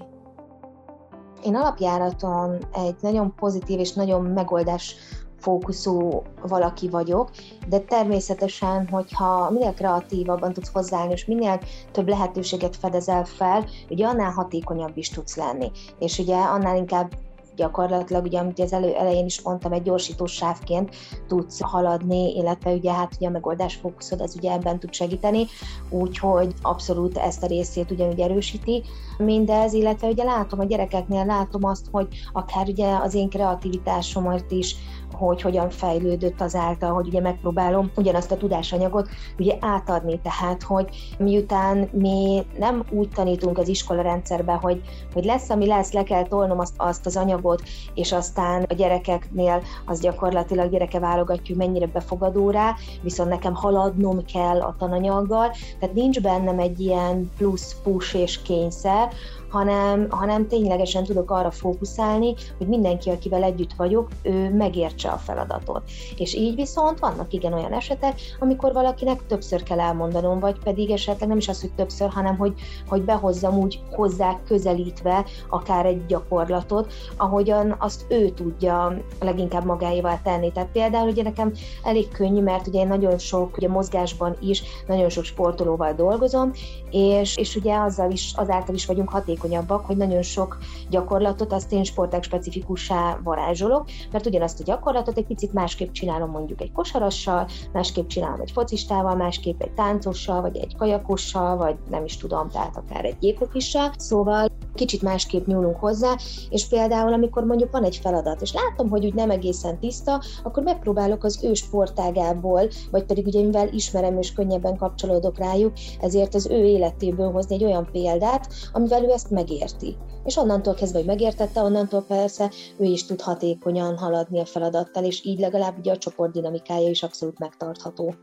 Én 1.43 1.55
alapjáraton 1.55 2.67
egy 2.73 2.95
nagyon 3.01 3.35
pozitív 3.35 3.79
és 3.79 3.93
nagyon 3.93 4.25
megoldás 4.25 4.95
fókuszú 5.39 6.23
valaki 6.41 6.89
vagyok, 6.89 7.29
de 7.67 7.79
természetesen, 7.79 8.87
hogyha 8.87 9.49
minél 9.49 9.73
kreatívabban 9.73 10.53
tudsz 10.53 10.71
hozzáállni, 10.73 11.13
és 11.13 11.25
minél 11.25 11.59
több 11.91 12.07
lehetőséget 12.07 12.75
fedezel 12.75 13.25
fel, 13.25 13.65
ugye 13.89 14.05
annál 14.05 14.31
hatékonyabb 14.31 14.97
is 14.97 15.09
tudsz 15.09 15.35
lenni. 15.35 15.71
És 15.99 16.19
ugye 16.19 16.35
annál 16.35 16.75
inkább 16.75 17.11
gyakorlatilag, 17.57 18.23
ugye, 18.23 18.39
amit 18.39 18.59
az 18.59 18.73
elő, 18.73 18.93
elején 18.93 19.25
is 19.25 19.41
mondtam, 19.41 19.71
egy 19.71 19.81
gyorsítós 19.81 20.31
sávként 20.31 20.95
tudsz 21.27 21.61
haladni, 21.61 22.35
illetve 22.35 22.71
ugye 22.71 22.91
hát 22.91 23.15
ugye 23.15 23.27
a 23.27 23.31
megoldás 23.31 23.75
fókuszod, 23.75 24.21
az 24.21 24.35
ugye 24.35 24.51
ebben 24.51 24.79
tud 24.79 24.93
segíteni, 24.93 25.45
úgyhogy 25.89 26.53
abszolút 26.61 27.17
ezt 27.17 27.43
a 27.43 27.47
részét 27.47 27.91
ugyanúgy 27.91 28.19
erősíti 28.19 28.83
mindez, 29.17 29.73
illetve 29.73 30.07
ugye 30.07 30.23
látom 30.23 30.59
a 30.59 30.65
gyerekeknél, 30.65 31.25
látom 31.25 31.63
azt, 31.63 31.85
hogy 31.91 32.07
akár 32.33 32.67
ugye 32.67 32.95
az 32.95 33.13
én 33.13 33.29
kreativitásomat 33.29 34.51
is 34.51 34.75
hogy 35.17 35.41
hogyan 35.41 35.69
fejlődött 35.69 36.41
azáltal, 36.41 36.93
hogy 36.93 37.07
ugye 37.07 37.21
megpróbálom 37.21 37.91
ugyanazt 37.95 38.31
a 38.31 38.37
tudásanyagot 38.37 39.09
ugye 39.39 39.57
átadni, 39.59 40.19
tehát 40.19 40.63
hogy 40.63 41.15
miután 41.17 41.89
mi 41.91 42.45
nem 42.59 42.83
úgy 42.89 43.09
tanítunk 43.09 43.57
az 43.57 43.67
iskola 43.67 44.01
rendszerbe, 44.01 44.53
hogy, 44.53 44.81
hogy 45.13 45.25
lesz, 45.25 45.49
ami 45.49 45.67
lesz, 45.67 45.91
le 45.91 46.03
kell 46.03 46.27
tolnom 46.27 46.59
azt, 46.59 46.73
azt 46.77 47.05
az 47.05 47.17
anyagot, 47.17 47.61
és 47.93 48.11
aztán 48.11 48.65
a 48.69 48.73
gyerekeknél 48.73 49.61
az 49.85 49.99
gyakorlatilag 49.99 50.71
gyereke 50.71 50.99
válogatja, 50.99 51.55
hogy 51.55 51.65
mennyire 51.65 51.87
befogadó 51.87 52.49
rá, 52.49 52.75
viszont 53.01 53.29
nekem 53.29 53.55
haladnom 53.55 54.25
kell 54.25 54.61
a 54.61 54.75
tananyaggal, 54.79 55.51
tehát 55.79 55.95
nincs 55.95 56.21
bennem 56.21 56.59
egy 56.59 56.79
ilyen 56.79 57.31
plusz 57.37 57.75
push 57.83 58.15
és 58.15 58.41
kényszer, 58.41 59.09
hanem, 59.49 60.07
hanem 60.09 60.47
ténylegesen 60.47 61.03
tudok 61.03 61.31
arra 61.31 61.51
fókuszálni, 61.51 62.33
hogy 62.57 62.67
mindenki, 62.67 63.09
akivel 63.09 63.43
együtt 63.43 63.73
vagyok, 63.73 64.07
ő 64.21 64.55
megértse 64.55 65.09
a 65.09 65.17
feladatot. 65.17 65.81
És 66.17 66.33
így 66.33 66.55
viszont 66.55 66.99
vannak 66.99 67.33
igen 67.33 67.53
olyan 67.53 67.73
esetek, 67.73 68.19
amikor 68.39 68.73
valakinek 68.73 69.25
többször 69.25 69.63
kell 69.63 69.79
elmondanom, 69.79 70.39
vagy 70.39 70.59
pedig 70.63 70.91
esetleg 70.91 71.29
nem 71.29 71.37
is 71.37 71.47
az, 71.47 71.61
hogy 71.61 71.71
többször, 71.73 72.09
hanem 72.09 72.37
hogy, 72.37 72.53
hogy 72.87 73.01
behozzam 73.01 73.57
úgy 73.57 73.79
hozzá 73.91 74.39
közelítve 74.47 75.25
akár 75.49 75.85
egy 75.85 76.05
gyakorlatot, 76.05 76.93
ahogyan 77.17 77.75
azt 77.79 78.05
ő 78.09 78.29
tudja 78.29 78.97
leginkább 79.19 79.65
magáéval 79.65 80.19
tenni. 80.23 80.51
Tehát 80.51 80.69
például 80.71 81.09
ugye 81.09 81.23
nekem 81.23 81.51
elég 81.83 82.11
könnyű, 82.11 82.41
mert 82.41 82.67
ugye 82.67 82.79
én 82.79 82.87
nagyon 82.87 83.17
sok 83.17 83.57
ugye 83.57 83.67
mozgásban 83.67 84.35
is, 84.39 84.63
nagyon 84.87 85.09
sok 85.09 85.23
sportolóval 85.23 85.93
dolgozom, 85.93 86.51
és, 86.91 87.37
és 87.37 87.55
ugye 87.55 87.75
azzal 87.77 88.11
is, 88.11 88.33
azáltal 88.35 88.75
is 88.75 88.85
vagyunk 88.85 89.09
hatékonyak 89.09 89.36
hatékonyabbak, 89.37 89.85
hogy 89.85 89.97
nagyon 89.97 90.21
sok 90.21 90.57
gyakorlatot 90.89 91.53
azt 91.53 91.71
én 91.71 91.83
sportág 91.83 92.23
specifikussá 92.23 93.19
varázsolok, 93.23 93.85
mert 94.11 94.25
ugyanazt 94.25 94.59
a 94.59 94.63
gyakorlatot 94.63 95.17
egy 95.17 95.25
picit 95.25 95.53
másképp 95.53 95.91
csinálom 95.91 96.29
mondjuk 96.29 96.61
egy 96.61 96.71
kosarassal, 96.71 97.47
másképp 97.73 98.07
csinálom 98.07 98.41
egy 98.41 98.51
focistával, 98.51 99.15
másképp 99.15 99.61
egy 99.61 99.71
táncossal, 99.71 100.41
vagy 100.41 100.57
egy 100.57 100.75
kajakossal, 100.77 101.57
vagy 101.57 101.75
nem 101.89 102.03
is 102.03 102.17
tudom, 102.17 102.49
tehát 102.49 102.77
akár 102.77 103.05
egy 103.05 103.17
jégkokissal. 103.19 103.91
Szóval 103.97 104.47
kicsit 104.77 105.01
másképp 105.01 105.45
nyúlunk 105.45 105.75
hozzá, 105.75 106.15
és 106.49 106.67
például 106.67 107.13
amikor 107.13 107.43
mondjuk 107.43 107.71
van 107.71 107.83
egy 107.83 107.95
feladat, 107.95 108.41
és 108.41 108.53
látom, 108.53 108.89
hogy 108.89 109.05
úgy 109.05 109.13
nem 109.13 109.29
egészen 109.29 109.79
tiszta, 109.79 110.21
akkor 110.43 110.63
megpróbálok 110.63 111.23
az 111.23 111.43
ő 111.43 111.53
sportágából, 111.53 112.69
vagy 112.91 113.03
pedig 113.03 113.25
ugye 113.25 113.41
mivel 113.41 113.67
ismerem 113.67 114.17
és 114.17 114.33
könnyebben 114.33 114.77
kapcsolódok 114.77 115.37
rájuk, 115.37 115.73
ezért 116.01 116.35
az 116.35 116.47
ő 116.47 116.65
életéből 116.65 117.31
hozni 117.31 117.55
egy 117.55 117.63
olyan 117.63 117.89
példát, 117.91 118.53
amivel 118.73 119.03
ő 119.03 119.09
ezt 119.09 119.29
megérti. 119.29 119.95
És 120.25 120.37
onnantól 120.37 120.73
kezdve, 120.73 120.97
hogy 120.97 121.07
megértette, 121.07 121.61
onnantól 121.61 122.03
persze 122.07 122.51
ő 122.77 122.83
is 122.83 123.05
tud 123.05 123.21
hatékonyan 123.21 123.97
haladni 123.97 124.39
a 124.39 124.45
feladattal, 124.45 125.03
és 125.03 125.25
így 125.25 125.39
legalább 125.39 125.77
ugye 125.77 125.91
a 125.91 125.97
csoport 125.97 126.31
dinamikája 126.31 126.89
is 126.89 127.03
abszolút 127.03 127.39
megtartható 127.39 128.13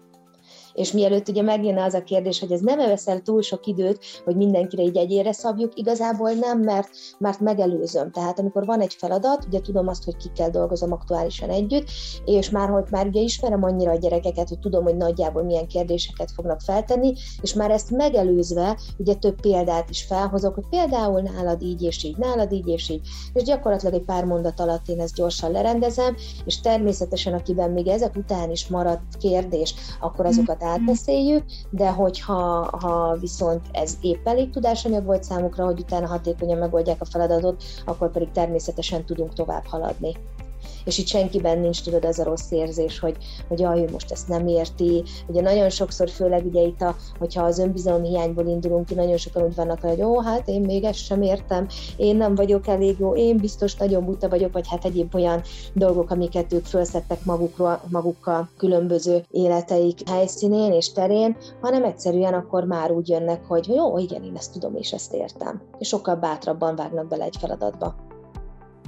és 0.75 0.93
mielőtt 0.93 1.29
ugye 1.29 1.43
megjönne 1.43 1.83
az 1.83 1.95
a 1.95 2.03
kérdés, 2.03 2.41
hogy 2.41 2.53
ez 2.53 2.61
nem 2.61 2.79
veszel 2.79 3.21
túl 3.21 3.43
sok 3.43 3.67
időt, 3.67 3.99
hogy 4.25 4.37
mindenkire 4.37 4.83
így 4.83 4.97
egyére 4.97 5.33
szabjuk, 5.33 5.79
igazából 5.79 6.31
nem, 6.31 6.61
mert, 6.61 6.89
mert 7.19 7.41
megelőzöm. 7.41 8.11
Tehát 8.11 8.39
amikor 8.39 8.65
van 8.65 8.81
egy 8.81 8.95
feladat, 8.95 9.45
ugye 9.47 9.61
tudom 9.61 9.89
azt, 9.89 10.05
hogy 10.05 10.17
kikkel 10.17 10.51
dolgozom 10.51 10.93
aktuálisan 10.93 11.51
együtt, 11.51 11.89
és 12.25 12.51
már 12.51 12.69
hogy 12.69 12.85
már 12.91 13.07
ugye 13.07 13.21
ismerem 13.21 13.63
annyira 13.63 13.91
a 13.91 13.97
gyerekeket, 13.97 14.49
hogy 14.49 14.59
tudom, 14.59 14.85
hogy 14.85 14.97
nagyjából 14.97 15.43
milyen 15.43 15.67
kérdéseket 15.67 16.31
fognak 16.31 16.61
feltenni, 16.61 17.13
és 17.41 17.55
már 17.55 17.71
ezt 17.71 17.91
megelőzve 17.91 18.79
ugye 18.97 19.15
több 19.15 19.41
példát 19.41 19.91
is 19.91 20.03
felhozok, 20.03 20.55
hogy 20.55 20.69
például 20.71 21.21
nálad 21.21 21.63
így 21.63 21.83
és 21.83 22.05
így, 22.05 22.17
nálad 22.17 22.53
így 22.53 22.69
és 22.69 22.89
így, 22.89 23.09
és 23.33 23.43
gyakorlatilag 23.43 23.95
egy 23.95 24.05
pár 24.05 24.25
mondat 24.25 24.61
alatt 24.61 24.89
én 24.89 25.01
ezt 25.01 25.15
gyorsan 25.15 25.51
lerendezem, 25.51 26.17
és 26.45 26.61
természetesen 26.61 27.33
akiben 27.33 27.71
még 27.71 27.87
ezek 27.87 28.17
után 28.17 28.51
is 28.51 28.69
maradt 28.69 29.17
kérdés, 29.19 29.75
akkor 30.01 30.27
azokat 30.27 30.63
átbeszéljük, 30.65 31.45
de 31.71 31.91
hogyha 31.91 32.69
ha 32.81 33.17
viszont 33.21 33.67
ez 33.73 33.97
épp 34.01 34.27
elég 34.27 34.51
tudásanyag 34.51 35.05
volt 35.05 35.25
számukra, 35.25 35.65
hogy 35.65 35.81
utána 35.81 36.07
hatékonyan 36.07 36.59
megoldják 36.59 37.01
a 37.01 37.05
feladatot, 37.05 37.65
akkor 37.85 38.11
pedig 38.11 38.31
természetesen 38.31 39.05
tudunk 39.05 39.33
tovább 39.33 39.65
haladni. 39.67 40.13
És 40.85 40.99
itt 40.99 41.07
senkiben 41.07 41.59
nincs, 41.59 41.83
tudod, 41.83 42.05
az 42.05 42.19
a 42.19 42.25
rossz 42.25 42.51
érzés, 42.51 42.99
hogy, 42.99 43.17
hogy 43.49 43.61
jaj, 43.61 43.81
ő 43.81 43.89
most 43.93 44.11
ezt 44.11 44.29
nem 44.29 44.47
érti. 44.47 45.03
Ugye 45.27 45.41
nagyon 45.41 45.71
sokszor, 45.71 46.11
főleg 46.11 46.47
ugye 46.47 46.61
itt, 46.61 46.81
a, 46.81 46.97
hogyha 47.19 47.43
az 47.43 47.59
önbizalom 47.59 48.03
hiányból 48.03 48.47
indulunk 48.47 48.87
ki, 48.87 48.95
nagyon 48.95 49.17
sokan 49.17 49.43
úgy 49.43 49.55
vannak, 49.55 49.81
hogy 49.81 50.03
ó, 50.03 50.21
hát 50.21 50.49
én 50.49 50.61
még 50.61 50.85
ezt 50.85 51.05
sem 51.05 51.23
értem, 51.23 51.67
én 51.97 52.17
nem 52.17 52.35
vagyok 52.35 52.67
elég 52.67 52.97
jó, 52.99 53.15
én 53.15 53.37
biztos 53.37 53.77
nagyon 53.77 54.05
buta 54.05 54.29
vagyok, 54.29 54.53
vagy 54.53 54.69
hát 54.69 54.85
egyéb 54.85 55.15
olyan 55.15 55.43
dolgok, 55.73 56.11
amiket 56.11 56.53
ők 56.53 56.65
felszettek 56.65 57.25
magukról, 57.25 57.81
magukkal 57.91 58.49
különböző 58.57 59.25
életeik 59.31 60.09
helyszínén 60.09 60.73
és 60.73 60.93
terén, 60.93 61.37
hanem 61.61 61.85
egyszerűen 61.85 62.35
akkor 62.35 62.65
már 62.65 62.91
úgy 62.91 63.09
jönnek, 63.09 63.45
hogy 63.45 63.69
jó, 63.69 63.99
igen, 63.99 64.23
én 64.23 64.37
ezt 64.37 64.53
tudom 64.53 64.77
és 64.77 64.93
ezt 64.93 65.13
értem. 65.13 65.63
És 65.79 65.89
sokkal 65.89 66.15
bátrabban 66.15 66.77
vágnak 66.77 67.09
bele 67.09 67.25
egy 67.25 67.37
feladatba. 67.41 68.14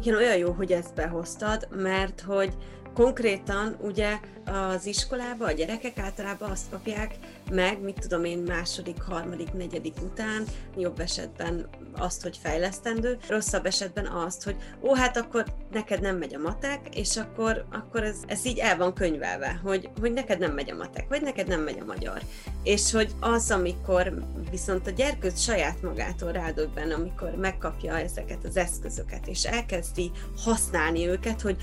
Igen, 0.00 0.14
olyan 0.14 0.36
jó, 0.36 0.50
hogy 0.52 0.72
ezt 0.72 0.94
behoztad, 0.94 1.68
mert 1.70 2.20
hogy 2.20 2.56
konkrétan 2.96 3.76
ugye 3.80 4.18
az 4.44 4.86
iskolába 4.86 5.44
a 5.44 5.52
gyerekek 5.52 5.98
általában 5.98 6.50
azt 6.50 6.70
kapják 6.70 7.14
meg, 7.50 7.80
mit 7.80 7.98
tudom 8.00 8.24
én, 8.24 8.38
második, 8.38 9.02
harmadik, 9.02 9.52
negyedik 9.52 9.94
után, 10.02 10.44
jobb 10.76 11.00
esetben 11.00 11.66
azt, 11.98 12.22
hogy 12.22 12.38
fejlesztendő, 12.42 13.18
rosszabb 13.28 13.66
esetben 13.66 14.06
azt, 14.06 14.44
hogy 14.44 14.56
ó, 14.82 14.94
hát 14.94 15.16
akkor 15.16 15.44
neked 15.72 16.00
nem 16.00 16.16
megy 16.16 16.34
a 16.34 16.38
matek, 16.38 16.96
és 16.96 17.16
akkor, 17.16 17.64
akkor 17.70 18.02
ez, 18.02 18.16
ez 18.26 18.46
így 18.46 18.58
el 18.58 18.76
van 18.76 18.94
könyvelve, 18.94 19.60
hogy, 19.62 19.90
hogy 20.00 20.12
neked 20.12 20.38
nem 20.38 20.52
megy 20.52 20.70
a 20.70 20.76
matek, 20.76 21.08
vagy 21.08 21.22
neked 21.22 21.48
nem 21.48 21.60
megy 21.60 21.78
a 21.80 21.84
magyar. 21.84 22.20
És 22.62 22.92
hogy 22.92 23.14
az, 23.20 23.50
amikor 23.50 24.24
viszont 24.50 24.86
a 24.86 24.90
gyerkőt 24.90 25.38
saját 25.38 25.82
magától 25.82 26.32
rádöbben, 26.32 26.90
amikor 26.90 27.30
megkapja 27.30 27.98
ezeket 27.98 28.44
az 28.44 28.56
eszközöket, 28.56 29.26
és 29.26 29.44
elkezdi 29.44 30.10
használni 30.36 31.08
őket, 31.08 31.40
hogy 31.40 31.56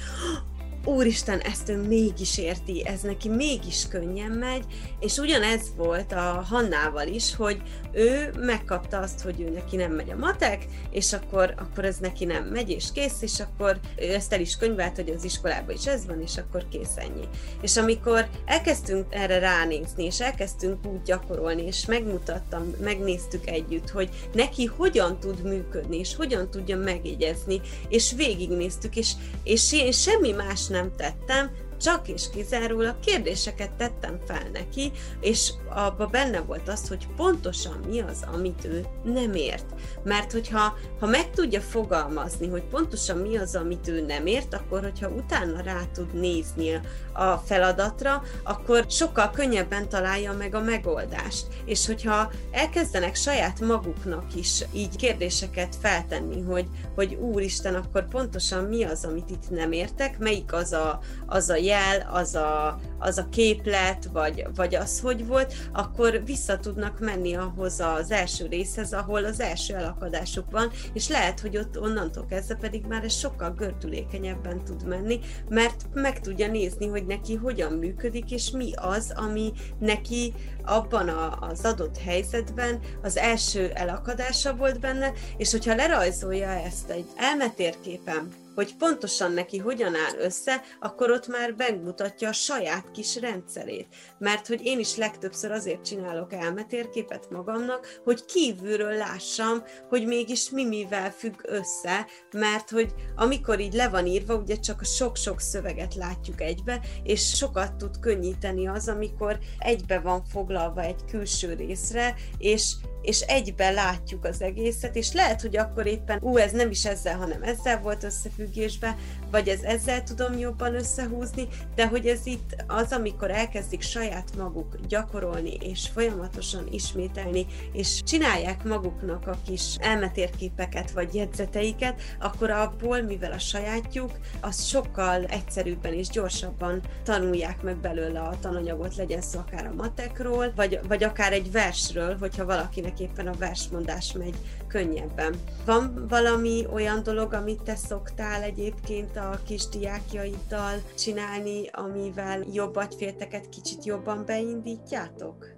úristen, 0.86 1.40
ezt 1.40 1.70
ő 1.70 1.78
mégis 1.78 2.38
érti, 2.38 2.86
ez 2.86 3.02
neki 3.02 3.30
mégis 3.30 3.88
könnyen 3.88 4.32
megy, 4.32 4.64
és 5.00 5.18
ugyanez 5.18 5.62
volt 5.76 6.12
a 6.12 6.46
Hannával 6.50 7.08
is, 7.08 7.36
hogy 7.36 7.62
ő 7.92 8.34
megkapta 8.38 9.00
azt, 9.00 9.22
hogy 9.22 9.42
ő 9.42 9.50
neki 9.50 9.76
nem 9.76 9.92
megy 9.92 10.10
a 10.10 10.16
matek, 10.16 10.66
és 10.92 11.14
akkor, 11.14 11.54
akkor 11.58 11.86
ez 11.86 11.98
neki 11.98 12.26
nem 12.26 12.44
megy, 12.44 12.70
és 12.70 12.86
kész, 12.94 13.22
és 13.22 13.40
akkor 13.40 13.80
ő 13.96 14.14
ezt 14.14 14.34
el 14.34 14.40
is 14.40 14.58
könyvelt, 14.58 14.96
hogy 14.96 15.10
az 15.10 15.24
iskolában 15.24 15.76
is 15.76 15.88
ez 15.88 16.06
van, 16.06 16.22
és 16.22 16.38
akkor 16.38 16.68
kész 16.70 16.96
ennyi. 16.96 17.28
És 17.62 17.78
amikor 17.78 18.28
elkezdtünk 18.46 19.06
erre 19.10 19.40
ránézni, 19.40 20.04
és 20.04 20.22
elkezdtünk 20.22 20.86
úgy 20.86 21.02
gyakorolni, 21.02 21.66
és 21.66 21.86
megmutattam, 21.86 22.76
megnéztük 22.82 23.50
együtt, 23.50 23.90
hogy 23.90 24.10
neki 24.34 24.66
hogyan 24.66 25.20
tud 25.20 25.44
működni, 25.44 25.98
és 25.98 26.16
hogyan 26.16 26.50
tudja 26.50 26.78
megjegyezni, 26.78 27.62
és 27.90 28.14
végignéztük, 28.16 28.96
és, 28.96 29.12
és 29.44 29.74
én 29.74 29.92
semmi 29.92 30.32
más 30.32 30.68
nem 30.74 30.92
tettem, 30.96 31.52
csak 31.84 32.08
és 32.08 32.30
kizárólag 32.30 33.00
kérdéseket 33.00 33.72
tettem 33.72 34.20
fel 34.28 34.50
neki, 34.54 34.92
és 35.20 35.52
abban 35.70 36.08
benne 36.12 36.40
volt 36.42 36.70
az, 36.70 36.88
hogy 36.88 37.08
pontosan 37.16 37.80
mi 37.88 38.00
az, 38.00 38.26
amit 38.34 38.66
ő 38.66 38.86
nem 39.04 39.34
ért. 39.34 39.66
Mert 40.04 40.32
hogyha 40.32 40.78
ha 41.00 41.06
meg 41.06 41.30
tudja 41.30 41.62
fogalmazni, 41.62 42.48
hogy 42.48 42.64
pontosan 42.64 43.18
mi 43.18 43.38
az, 43.38 43.56
amit 43.56 43.88
ő 43.88 44.06
nem 44.06 44.26
ért, 44.26 44.54
akkor 44.54 44.82
hogyha 44.82 45.10
utána 45.10 45.62
rá 45.62 45.82
tud 45.94 46.14
nézni 46.14 46.80
a 47.14 47.36
feladatra, 47.36 48.24
akkor 48.44 48.86
sokkal 48.90 49.32
könnyebben 49.32 49.90
találja 49.90 50.34
meg 50.34 50.56
a 50.56 50.62
megoldást. 50.62 51.48
És 51.66 51.86
hogyha 51.86 52.32
elkezdenek 52.52 53.16
saját 53.16 53.60
maguknak 53.60 54.36
is 54.36 54.64
így 54.74 54.96
kérdéseket 54.96 55.76
feltenni, 55.82 56.42
hogy, 56.42 56.68
hogy 56.96 57.14
úristen, 57.14 57.76
akkor 57.76 58.08
pontosan 58.08 58.64
mi 58.64 58.84
az, 58.84 59.06
amit 59.06 59.30
itt 59.30 59.50
nem 59.50 59.72
értek, 59.72 60.20
melyik 60.20 60.54
az 60.54 60.74
a, 60.74 61.00
az 61.26 61.50
a 61.50 61.56
jel, 61.56 61.73
az 62.12 62.36
a, 62.36 62.80
az 63.00 63.18
a 63.18 63.30
képlet, 63.30 64.10
vagy, 64.12 64.46
vagy 64.56 64.76
az 64.76 65.00
hogy 65.00 65.28
volt, 65.28 65.54
akkor 65.74 66.24
vissza 66.26 66.58
tudnak 66.58 67.00
menni 67.00 67.36
ahhoz 67.36 67.80
az 67.80 68.12
első 68.12 68.46
részhez, 68.46 68.94
ahol 68.94 69.26
az 69.26 69.40
első 69.40 69.76
elakadásuk 69.76 70.52
van, 70.52 70.72
és 70.94 71.08
lehet, 71.08 71.40
hogy 71.40 71.58
ott 71.58 71.80
onnantól 71.80 72.26
kezdve 72.30 72.56
pedig 72.56 72.86
már 72.86 73.04
ez 73.04 73.14
sokkal 73.14 73.54
gördülékenyebben 73.58 74.64
tud 74.64 74.88
menni, 74.88 75.20
mert 75.50 75.86
meg 75.94 76.20
tudja 76.20 76.48
nézni, 76.48 76.88
hogy 76.88 77.06
neki 77.06 77.36
hogyan 77.36 77.74
működik, 77.74 78.32
és 78.32 78.52
mi 78.52 78.72
az, 78.76 79.14
ami 79.16 79.52
neki 79.80 80.34
abban 80.66 81.08
a, 81.08 81.38
az 81.50 81.66
adott 81.66 81.98
helyzetben 81.98 82.80
az 83.02 83.18
első 83.18 83.72
elakadása 83.74 84.56
volt 84.56 84.80
benne, 84.80 85.14
és 85.38 85.52
hogyha 85.52 85.76
lerajzolja 85.76 86.50
ezt 86.50 86.90
egy 86.90 87.06
elmetérképen, 87.16 88.43
hogy 88.56 88.76
pontosan 88.76 89.32
neki 89.32 89.58
hogyan 89.58 89.96
áll 89.96 90.20
össze, 90.20 90.62
akkor 90.80 91.12
ott 91.12 91.28
már 91.28 91.54
megmutatja 91.58 92.30
a 92.30 92.34
saját 92.34 92.92
kis 92.92 93.20
rendszerét. 93.20 93.88
Mert 94.20 94.48
hogy 94.48 94.66
én 94.66 94.80
is 94.80 94.96
legtöbbször 94.96 95.52
azért 95.52 95.86
csinálok 95.86 96.34
elmetérképet 96.34 97.30
magamnak, 97.30 98.00
hogy 98.04 98.26
kívülről 98.26 98.94
lássam, 98.94 99.64
hogy 99.90 100.06
mégis 100.06 100.50
mi 100.50 100.66
mivel 100.66 101.12
függ 101.12 101.36
össze, 101.42 102.08
mert 102.32 102.70
hogy 102.70 102.94
amikor 103.16 103.60
így 103.60 103.74
le 103.74 103.90
van 103.90 104.06
írva, 104.06 104.36
ugye 104.36 104.56
csak 104.56 104.82
a 104.82 104.86
sok-sok 104.86 105.40
szöveget 105.40 105.96
látjuk 105.96 106.42
egybe, 106.42 106.82
és 107.04 107.36
sokat 107.36 107.76
tud 107.76 108.00
könnyíteni 108.00 108.68
az, 108.68 108.88
amikor 108.88 109.40
egybe 109.58 110.00
van 110.00 110.24
foglalva 110.26 110.82
egy 110.82 111.06
külső 111.06 111.54
részre, 111.54 112.16
és 112.38 112.74
és 113.04 113.22
egyben 113.22 113.74
látjuk 113.74 114.26
az 114.26 114.42
egészet, 114.42 114.96
és 114.96 115.12
lehet, 115.12 115.42
hogy 115.42 115.58
akkor 115.58 115.86
éppen, 115.86 116.20
ú, 116.22 116.38
ez 116.38 116.52
nem 116.52 116.70
is 116.70 116.86
ezzel, 116.86 117.18
hanem 117.18 117.44
ezzel 117.44 117.82
volt 117.82 118.04
összefüggésben, 118.44 118.96
vagy 119.32 119.48
ez 119.48 119.62
ezzel 119.62 120.04
tudom 120.04 120.38
jobban 120.38 120.76
összehúzni, 120.76 121.48
de 121.76 121.88
hogy 121.88 122.08
ez 122.08 122.26
itt 122.26 122.64
az, 122.68 122.92
amikor 122.92 123.32
elkezdik 123.32 123.82
saját 123.82 124.36
maguk 124.38 124.78
gyakorolni, 124.88 125.54
és 125.54 125.88
folyamatosan 125.94 126.68
ismételni, 126.72 127.46
és 127.74 128.02
csinálják 128.04 128.64
maguknak 128.64 129.28
a 129.28 129.38
kis 129.46 129.76
elmetérképeket, 129.80 130.92
vagy 130.92 131.16
jegyzeteiket, 131.16 132.02
akkor 132.20 132.50
abból, 132.50 133.02
mivel 133.02 133.32
a 133.32 133.40
sajátjuk, 133.40 134.12
az 134.42 134.64
sokkal 134.64 135.24
egyszerűbben 135.24 135.94
és 135.94 136.08
gyorsabban 136.08 136.82
tanulják 137.04 137.62
meg 137.62 137.78
belőle 137.78 138.20
a 138.20 138.40
tananyagot, 138.40 138.96
legyen 138.96 139.22
szó 139.22 139.40
akár 139.40 139.66
a 139.66 139.74
matekról, 139.74 140.54
vagy, 140.56 140.80
vagy 140.88 141.04
akár 141.04 141.34
egy 141.34 141.52
versről, 141.52 142.18
hogyha 142.18 142.46
valakinek 142.46 143.00
éppen 143.00 143.28
a 143.28 143.38
versmondás 143.38 144.12
megy 144.14 144.36
könnyebben. 144.74 145.36
Van 145.66 146.06
valami 146.10 146.66
olyan 146.74 147.04
dolog, 147.04 147.34
amit 147.34 147.64
te 147.64 147.76
szoktál 147.76 148.42
egyébként 148.42 149.18
a 149.18 149.40
kis 149.46 149.68
diákjaiddal 149.68 150.82
csinálni, 150.98 151.68
amivel 151.72 152.44
jobb 152.54 152.76
agyfélteket 152.76 153.50
kicsit 153.50 153.86
jobban 153.86 154.24
beindítjátok? 154.26 155.53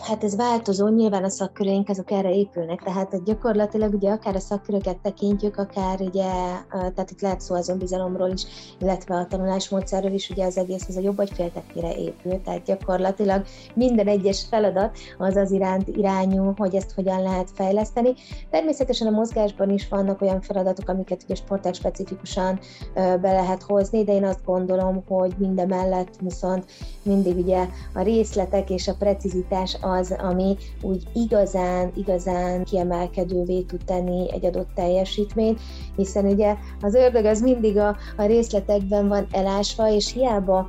Hát 0.00 0.24
ez 0.24 0.36
változó, 0.36 0.88
nyilván 0.88 1.24
a 1.24 1.28
szakköreink 1.28 1.88
azok 1.88 2.10
erre 2.10 2.34
épülnek, 2.34 2.82
tehát 2.82 3.24
gyakorlatilag 3.24 3.94
ugye 3.94 4.10
akár 4.10 4.34
a 4.34 4.40
szakköröket 4.40 4.96
tekintjük, 4.96 5.56
akár 5.56 6.00
ugye, 6.00 6.30
tehát 6.70 7.10
itt 7.10 7.20
lehet 7.20 7.40
szó 7.40 7.54
az 7.54 7.68
önbizalomról 7.68 8.28
is, 8.28 8.42
illetve 8.78 9.14
a 9.16 9.26
tanulásmódszerről 9.26 10.12
is, 10.12 10.30
ugye 10.30 10.44
az 10.44 10.56
egész 10.56 10.84
az 10.88 10.96
a 10.96 11.00
jobb 11.00 11.16
vagy 11.16 11.30
féltekére 11.34 11.94
épül, 11.94 12.40
tehát 12.42 12.64
gyakorlatilag 12.64 13.44
minden 13.74 14.06
egyes 14.06 14.46
feladat 14.48 14.98
az 15.18 15.36
az 15.36 15.50
iránt 15.50 15.88
irányú, 15.88 16.52
hogy 16.56 16.74
ezt 16.74 16.92
hogyan 16.92 17.22
lehet 17.22 17.50
fejleszteni. 17.54 18.14
Természetesen 18.50 19.06
a 19.06 19.10
mozgásban 19.10 19.70
is 19.70 19.88
vannak 19.88 20.22
olyan 20.22 20.40
feladatok, 20.40 20.88
amiket 20.88 21.22
ugye 21.24 21.34
sporták 21.34 21.74
specifikusan 21.74 22.58
be 22.94 23.32
lehet 23.32 23.62
hozni, 23.62 24.04
de 24.04 24.12
én 24.14 24.24
azt 24.24 24.44
gondolom, 24.44 25.04
hogy 25.08 25.34
minden 25.38 25.68
mellett 25.68 26.16
viszont 26.20 26.64
mindig 27.02 27.36
ugye 27.36 27.66
a 27.94 28.02
részletek 28.02 28.70
és 28.70 28.88
a 28.88 28.94
precizitás 28.98 29.78
az, 29.84 30.16
ami 30.18 30.56
úgy 30.82 31.02
igazán, 31.12 31.92
igazán 31.94 32.64
kiemelkedővé 32.64 33.60
tud 33.60 33.80
tenni 33.84 34.32
egy 34.32 34.46
adott 34.46 34.70
teljesítményt, 34.74 35.60
hiszen 35.96 36.24
ugye 36.24 36.56
az 36.80 36.94
ördög 36.94 37.24
az 37.24 37.40
mindig 37.40 37.78
a, 37.78 37.96
a 38.16 38.24
részletekben 38.26 39.08
van 39.08 39.26
elásva, 39.30 39.90
és 39.90 40.12
hiába 40.12 40.68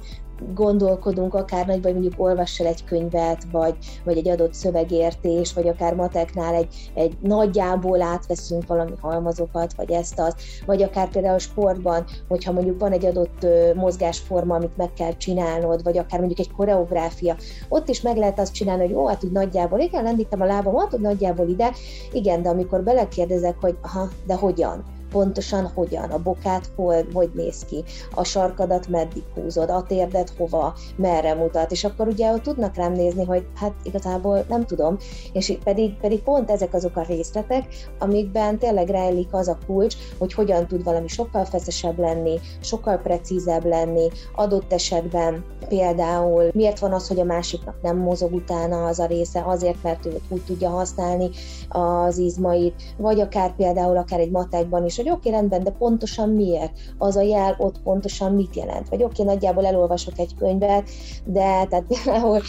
gondolkodunk 0.54 1.34
akár 1.34 1.66
nagy, 1.66 1.82
vagy 1.82 1.92
mondjuk 1.92 2.14
olvass 2.18 2.60
el 2.60 2.68
egy 2.68 2.84
könyvet, 2.84 3.44
vagy, 3.52 3.76
vagy 4.04 4.18
egy 4.18 4.28
adott 4.28 4.54
szövegértés, 4.54 5.54
vagy 5.54 5.68
akár 5.68 5.96
mateknál 5.96 6.54
egy, 6.54 6.92
egy 6.94 7.18
nagyjából 7.22 8.02
átveszünk 8.02 8.68
valami 8.68 8.94
halmazokat, 9.02 9.74
vagy 9.74 9.92
ezt 9.92 10.20
az, 10.20 10.36
vagy 10.66 10.84
akár 10.84 11.10
például 11.10 11.36
a 11.36 11.40
sportban, 11.40 12.06
hogyha 12.28 12.52
mondjuk 12.52 12.80
van 12.80 12.92
egy 12.92 13.06
adott 13.06 13.48
mozgásforma, 13.76 14.56
amit 14.56 14.78
meg 14.78 14.94
kell 14.94 15.18
csinálnod, 15.18 15.84
vagy 15.84 15.98
akár 15.98 16.20
mondjuk 16.20 16.40
egy 16.40 16.52
koreográfia, 16.52 17.36
ott 17.70 17.90
is 17.90 18.02
meg 18.02 18.18
lehet 18.18 18.40
azt 18.40 18.54
csinálni, 18.54 18.82
hogy 18.82 18.92
jó, 18.92 19.08
hát 19.08 19.24
úgy 19.24 19.32
nagyjából, 19.32 19.80
igen, 19.80 20.04
lendítem 20.04 20.42
a 20.42 20.46
lábam, 20.46 20.78
hát 20.78 20.94
úgy 20.94 21.00
nagyjából 21.00 21.48
ide, 21.48 21.72
igen, 22.12 22.42
de 22.42 22.50
amikor 22.50 22.84
belekérdezek, 22.84 23.56
hogy 23.60 23.78
aha, 23.82 24.10
de 24.26 24.36
hogyan? 24.36 24.84
Pontosan 25.12 25.72
hogyan, 25.74 26.10
a 26.10 26.22
bokát 26.22 26.70
hol, 26.76 27.06
hogy 27.14 27.30
néz 27.34 27.66
ki, 27.66 27.84
a 28.16 28.24
sarkadat 28.24 28.88
meddig 28.88 29.24
húzod, 29.34 29.70
a 29.70 29.84
térdet 29.84 30.34
hova, 30.38 30.74
merre 30.96 31.34
mutat, 31.34 31.72
és 31.72 31.84
akkor 31.84 32.08
ugye 32.08 32.32
ott 32.32 32.42
tudnak 32.42 32.76
rám 32.76 32.92
nézni, 32.92 33.26
hogy 33.26 33.46
hát 33.56 33.74
igazából 33.84 34.46
nem 34.50 34.66
tudom, 34.66 34.98
és 35.34 35.58
pedig, 35.64 35.98
pedig 35.98 36.24
pont 36.24 36.52
ezek 36.52 36.74
azok 36.74 36.98
a 36.98 37.06
részletek, 37.08 37.64
amikben 38.00 38.58
tényleg 38.58 38.90
rejlik 38.90 39.34
az 39.34 39.48
a 39.48 39.58
kulcs, 39.66 39.96
hogy 40.18 40.34
hogyan 40.34 40.68
tud 40.68 40.84
valami 40.84 41.08
sokkal 41.08 41.46
feszesebb 41.46 42.00
lenni, 42.00 42.40
sokkal 42.62 42.98
precízebb 42.98 43.66
lenni, 43.66 44.08
adott 44.36 44.74
esetben 44.74 45.44
például 45.68 46.50
miért 46.54 46.80
van 46.80 46.94
az, 46.94 47.08
hogy 47.08 47.20
a 47.20 47.24
másiknak 47.24 47.82
nem 47.82 47.98
mozog 47.98 48.34
utána 48.34 48.86
az 48.86 49.00
a 49.00 49.06
része, 49.06 49.44
azért, 49.46 49.84
mert 49.84 50.06
ő 50.06 50.20
úgy 50.30 50.42
tudja 50.46 50.70
használni 50.70 51.30
az 51.70 52.18
izmait, 52.18 52.84
vagy 52.98 53.20
akár 53.20 53.56
például 53.56 53.98
akár 53.98 54.20
egy 54.20 54.32
matekban 54.32 54.86
is, 54.86 54.98
hogy 55.06 55.14
oké, 55.14 55.30
okay, 55.30 55.40
rendben, 55.40 55.64
de 55.64 55.72
pontosan 55.72 56.30
miért? 56.30 56.72
Az 56.98 57.16
a 57.16 57.22
jel 57.22 57.56
ott 57.58 57.82
pontosan 57.82 58.34
mit 58.34 58.56
jelent? 58.56 58.90
Vagy 58.90 59.04
oké, 59.04 59.22
okay, 59.22 59.34
nagyjából 59.34 59.66
elolvasok 59.66 60.20
egy 60.20 60.36
könyvet, 60.36 60.90
de 61.26 61.66
tehát 61.66 61.84
például 62.04 62.42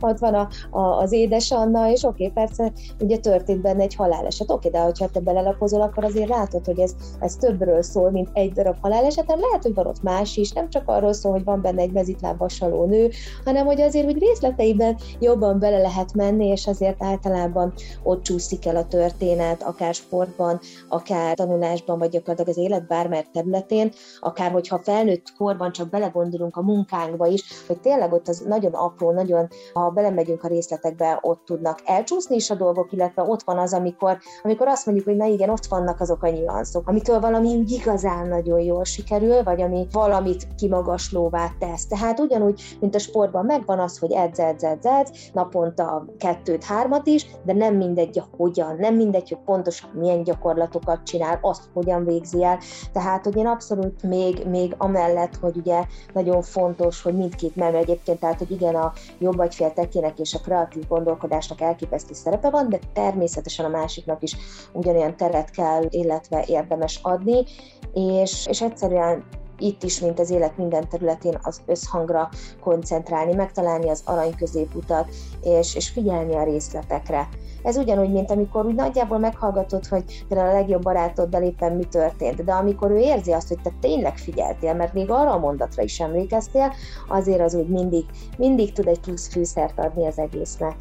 ott 0.00 0.18
van 0.18 0.34
a, 0.34 0.48
a, 0.78 0.80
az 0.80 1.12
édes 1.12 1.50
Anna, 1.50 1.90
és 1.90 2.02
oké, 2.02 2.26
okay, 2.26 2.44
persze 2.44 2.72
ugye 3.00 3.18
történt 3.18 3.60
benne 3.60 3.82
egy 3.82 3.94
haláleset. 3.94 4.50
Oké, 4.50 4.68
okay, 4.68 4.80
de 4.80 4.92
ha 4.98 5.08
te 5.12 5.20
belelapozol, 5.20 5.80
akkor 5.80 6.04
azért 6.04 6.28
látod, 6.28 6.64
hogy 6.64 6.78
ez, 6.78 6.94
ez 7.20 7.36
többről 7.36 7.82
szól, 7.82 8.10
mint 8.10 8.28
egy 8.32 8.52
darab 8.52 8.76
haláleset, 8.80 9.26
nem 9.26 9.40
lehet, 9.40 9.62
hogy 9.62 9.74
van 9.74 9.86
ott 9.86 10.02
más 10.02 10.36
is, 10.36 10.52
nem 10.52 10.70
csak 10.70 10.88
arról 10.88 11.12
szól, 11.12 11.32
hogy 11.32 11.44
van 11.44 11.60
benne 11.60 11.82
egy 11.82 11.92
mezitláb 11.92 12.38
vasaló 12.38 12.84
nő, 12.84 13.10
hanem 13.44 13.66
hogy 13.66 13.80
azért, 13.80 14.04
hogy 14.04 14.18
részleteiben 14.18 14.96
jobban 15.20 15.58
bele 15.58 15.78
lehet 15.78 16.14
menni, 16.14 16.46
és 16.46 16.66
azért 16.66 17.02
általában 17.02 17.72
ott 18.02 18.22
csúszik 18.22 18.66
el 18.66 18.76
a 18.76 18.86
történet, 18.86 19.62
akár 19.62 19.94
sportban, 19.94 20.60
akár 20.88 21.34
tanulásban, 21.74 21.98
vagy 21.98 22.08
gyakorlatilag 22.08 22.50
az 22.50 22.64
élet 22.64 22.86
bármely 22.86 23.24
területén, 23.32 23.92
akár 24.20 24.50
hogyha 24.50 24.78
felnőtt 24.78 25.32
korban 25.38 25.72
csak 25.72 25.88
belegondolunk 25.88 26.56
a 26.56 26.62
munkánkba 26.62 27.26
is, 27.26 27.42
hogy 27.66 27.80
tényleg 27.80 28.12
ott 28.12 28.28
az 28.28 28.38
nagyon 28.38 28.72
apró, 28.72 29.10
nagyon, 29.10 29.48
ha 29.72 29.90
belemegyünk 29.90 30.44
a 30.44 30.48
részletekbe, 30.48 31.18
ott 31.22 31.44
tudnak 31.44 31.78
elcsúszni 31.84 32.36
is 32.36 32.50
a 32.50 32.54
dolgok, 32.54 32.92
illetve 32.92 33.22
ott 33.22 33.42
van 33.42 33.58
az, 33.58 33.72
amikor, 33.72 34.18
amikor 34.42 34.66
azt 34.66 34.86
mondjuk, 34.86 35.06
hogy 35.06 35.16
na 35.16 35.26
igen, 35.26 35.50
ott 35.50 35.66
vannak 35.66 36.00
azok 36.00 36.22
a 36.22 36.28
nyianszok, 36.28 36.88
amitől 36.88 37.20
valami 37.20 37.56
úgy 37.56 37.70
igazán 37.70 38.28
nagyon 38.28 38.60
jól 38.60 38.84
sikerül, 38.84 39.42
vagy 39.42 39.62
ami 39.62 39.86
valamit 39.92 40.46
kimagaslóvá 40.56 41.50
tesz. 41.58 41.86
Tehát 41.86 42.20
ugyanúgy, 42.20 42.76
mint 42.80 42.94
a 42.94 42.98
sportban 42.98 43.44
megvan 43.44 43.78
az, 43.78 43.98
hogy 43.98 44.12
edz, 44.12 44.38
edz, 44.38 44.64
edz, 44.64 44.86
edz, 44.86 45.10
naponta 45.32 46.06
kettőt, 46.18 46.64
hármat 46.64 47.06
is, 47.06 47.26
de 47.44 47.52
nem 47.52 47.74
mindegy, 47.76 48.18
hogy 48.18 48.54
hogyan, 48.54 48.76
nem 48.76 48.94
mindegy, 48.94 49.28
hogy 49.28 49.38
pontosan 49.44 49.90
milyen 49.94 50.22
gyakorlatokat 50.22 51.02
csinál, 51.02 51.38
azt 51.42 51.63
hogyan 51.72 52.04
végzi 52.04 52.44
el. 52.44 52.58
Tehát, 52.92 53.24
hogy 53.24 53.36
én 53.36 53.46
abszolút 53.46 54.02
még, 54.02 54.46
még 54.46 54.74
amellett, 54.78 55.36
hogy 55.36 55.56
ugye 55.56 55.84
nagyon 56.12 56.42
fontos, 56.42 57.02
hogy 57.02 57.16
mindkét 57.16 57.56
mellett 57.56 57.82
egyébként, 57.82 58.20
tehát, 58.20 58.38
hogy 58.38 58.50
igen, 58.50 58.74
a 58.74 58.92
jobb 59.18 59.38
agyfél 59.38 59.72
tekének 59.72 60.18
és 60.18 60.34
a 60.34 60.40
kreatív 60.40 60.88
gondolkodásnak 60.88 61.60
elképesztő 61.60 62.14
szerepe 62.14 62.50
van, 62.50 62.68
de 62.68 62.78
természetesen 62.92 63.64
a 63.64 63.68
másiknak 63.68 64.22
is 64.22 64.36
ugyanolyan 64.72 65.16
teret 65.16 65.50
kell, 65.50 65.84
illetve 65.88 66.44
érdemes 66.46 66.98
adni, 67.02 67.44
és, 67.92 68.46
és 68.46 68.62
egyszerűen 68.62 69.24
itt 69.58 69.82
is, 69.82 70.00
mint 70.00 70.18
az 70.18 70.30
élet 70.30 70.56
minden 70.56 70.88
területén 70.88 71.38
az 71.42 71.60
összhangra 71.66 72.28
koncentrálni, 72.60 73.34
megtalálni 73.34 73.88
az 73.88 74.02
arany 74.04 74.34
középutat, 74.36 75.08
és, 75.42 75.74
és 75.74 75.88
figyelni 75.88 76.34
a 76.34 76.44
részletekre. 76.44 77.28
Ez 77.64 77.76
ugyanúgy, 77.76 78.12
mint 78.12 78.30
amikor 78.30 78.66
úgy 78.66 78.74
nagyjából 78.74 79.18
meghallgatod, 79.18 79.86
hogy 79.86 80.24
például 80.28 80.50
a 80.50 80.52
legjobb 80.52 80.82
barátoddal 80.82 81.42
éppen 81.42 81.72
mi 81.72 81.84
történt, 81.84 82.44
de 82.44 82.52
amikor 82.52 82.90
ő 82.90 82.98
érzi 82.98 83.32
azt, 83.32 83.48
hogy 83.48 83.60
te 83.62 83.70
tényleg 83.80 84.18
figyeltél, 84.18 84.74
mert 84.74 84.92
még 84.92 85.10
arra 85.10 85.30
a 85.30 85.38
mondatra 85.38 85.82
is 85.82 86.00
emlékeztél, 86.00 86.72
azért 87.08 87.40
az 87.40 87.54
úgy 87.54 87.68
mindig, 87.68 88.04
mindig 88.36 88.72
tud 88.72 88.86
egy 88.86 89.00
plusz 89.00 89.28
fűszert 89.28 89.78
adni 89.78 90.06
az 90.06 90.18
egésznek. 90.18 90.76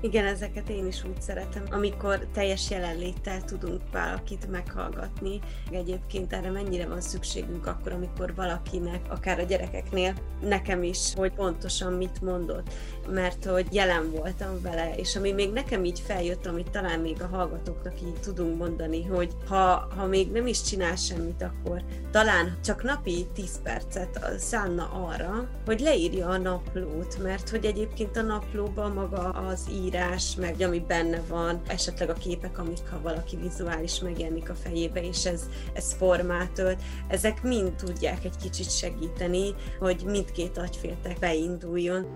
Igen, 0.00 0.26
ezeket 0.26 0.68
én 0.68 0.86
is 0.86 1.04
úgy 1.04 1.20
szeretem, 1.20 1.62
amikor 1.70 2.26
teljes 2.32 2.70
jelenléttel 2.70 3.44
tudunk 3.44 3.80
valakit 3.92 4.50
meghallgatni. 4.50 5.40
Egyébként 5.70 6.32
erre 6.32 6.50
mennyire 6.50 6.86
van 6.86 7.00
szükségünk 7.00 7.66
akkor, 7.66 7.92
amikor 7.92 8.34
valakinek, 8.34 9.00
akár 9.08 9.38
a 9.38 9.42
gyerekeknél, 9.42 10.14
nekem 10.40 10.82
is, 10.82 11.14
hogy 11.14 11.32
pontosan 11.32 11.92
mit 11.92 12.20
mondott, 12.20 12.72
mert 13.08 13.44
hogy 13.44 13.66
jelen 13.70 14.10
voltam 14.10 14.60
vele, 14.62 14.94
és 14.96 15.16
ami 15.16 15.32
még 15.32 15.52
nekem 15.52 15.84
így 15.84 16.00
feljött, 16.00 16.46
amit 16.46 16.70
talán 16.70 17.00
még 17.00 17.22
a 17.22 17.26
hallgatóknak 17.26 18.00
így 18.00 18.20
tudunk 18.20 18.58
mondani, 18.58 19.04
hogy 19.04 19.32
ha, 19.48 19.88
ha 19.96 20.06
még 20.06 20.30
nem 20.30 20.46
is 20.46 20.62
csinál 20.62 20.96
semmit, 20.96 21.42
akkor 21.42 21.82
talán 22.10 22.58
csak 22.64 22.82
napi 22.82 23.26
10 23.34 23.62
percet 23.62 24.38
szánna 24.38 24.90
arra, 24.92 25.48
hogy 25.66 25.80
leírja 25.80 26.28
a 26.28 26.38
naplót, 26.38 27.22
mert 27.22 27.48
hogy 27.48 27.64
egyébként 27.64 28.16
a 28.16 28.22
naplóban 28.22 28.92
maga 28.92 29.30
az 29.30 29.66
ír 29.72 29.87
írás, 29.88 30.34
meg 30.34 30.60
ami 30.60 30.78
benne 30.78 31.20
van, 31.28 31.60
esetleg 31.66 32.10
a 32.10 32.12
képek, 32.12 32.58
amik 32.58 32.88
ha 32.90 33.00
valaki 33.02 33.36
vizuális 33.36 34.00
megjelenik 34.00 34.50
a 34.50 34.54
fejébe, 34.54 35.02
és 35.02 35.24
ez, 35.24 35.42
ez 35.72 35.94
formát 35.98 36.58
ölt, 36.58 36.82
ezek 37.08 37.42
mind 37.42 37.72
tudják 37.72 38.24
egy 38.24 38.36
kicsit 38.42 38.76
segíteni, 38.76 39.54
hogy 39.78 40.02
mindkét 40.04 40.58
agyféltek 40.58 41.18
beinduljon. 41.18 42.06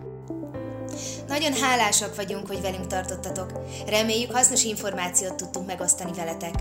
Nagyon 1.29 1.53
hálásak 1.53 2.17
vagyunk, 2.17 2.47
hogy 2.47 2.61
velünk 2.61 2.87
tartottatok. 2.87 3.53
Reméljük 3.87 4.33
hasznos 4.33 4.65
információt 4.65 5.35
tudtunk 5.35 5.67
megosztani 5.67 6.13
veletek. 6.17 6.55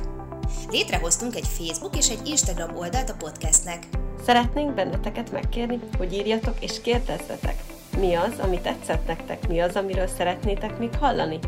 Létrehoztunk 0.69 1.35
egy 1.35 1.47
Facebook 1.47 1.97
és 1.97 2.09
egy 2.09 2.27
Instagram 2.27 2.75
oldalt 2.75 3.09
a 3.09 3.15
podcastnek. 3.17 3.87
Szeretnénk 4.25 4.73
benneteket 4.73 5.31
megkérni, 5.31 5.79
hogy 5.97 6.13
írjatok 6.13 6.63
és 6.63 6.81
kérdezzetek. 6.81 7.60
Mi 8.01 8.13
az, 8.15 8.33
ami 8.39 8.59
tetszett 8.61 9.07
nektek? 9.07 9.47
Mi 9.47 9.59
az, 9.59 9.75
amiről 9.75 10.07
szeretnétek 10.07 10.77
még 10.77 10.89
hallani? 10.99 11.39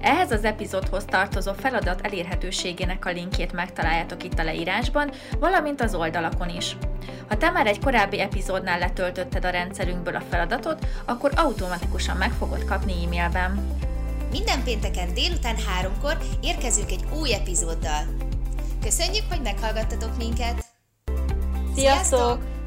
Ehhez 0.00 0.30
az 0.30 0.44
epizódhoz 0.44 1.04
tartozó 1.04 1.52
feladat 1.52 2.00
elérhetőségének 2.00 3.04
a 3.04 3.10
linkjét 3.10 3.52
megtaláljátok 3.52 4.24
itt 4.24 4.38
a 4.38 4.44
leírásban, 4.44 5.10
valamint 5.38 5.80
az 5.80 5.94
oldalakon 5.94 6.48
is. 6.48 6.76
Ha 7.28 7.36
te 7.36 7.50
már 7.50 7.66
egy 7.66 7.80
korábbi 7.80 8.20
epizódnál 8.20 8.78
letöltötted 8.78 9.44
a 9.44 9.50
rendszerünkből 9.50 10.16
a 10.16 10.22
feladatot, 10.30 10.86
akkor 11.04 11.32
automatikusan 11.36 12.16
meg 12.16 12.30
fogod 12.30 12.64
kapni 12.64 12.92
e-mailben. 13.04 13.76
Minden 14.30 14.62
pénteken 14.64 15.14
délután 15.14 15.56
háromkor 15.66 16.18
érkezünk 16.42 16.90
egy 16.90 17.04
új 17.20 17.34
epizóddal. 17.34 18.02
Köszönjük, 18.82 19.24
hogy 19.28 19.40
meghallgattatok 19.42 20.16
minket! 20.16 20.64
Sziasztok! 21.74 21.74
Sziasztok! 21.74 22.59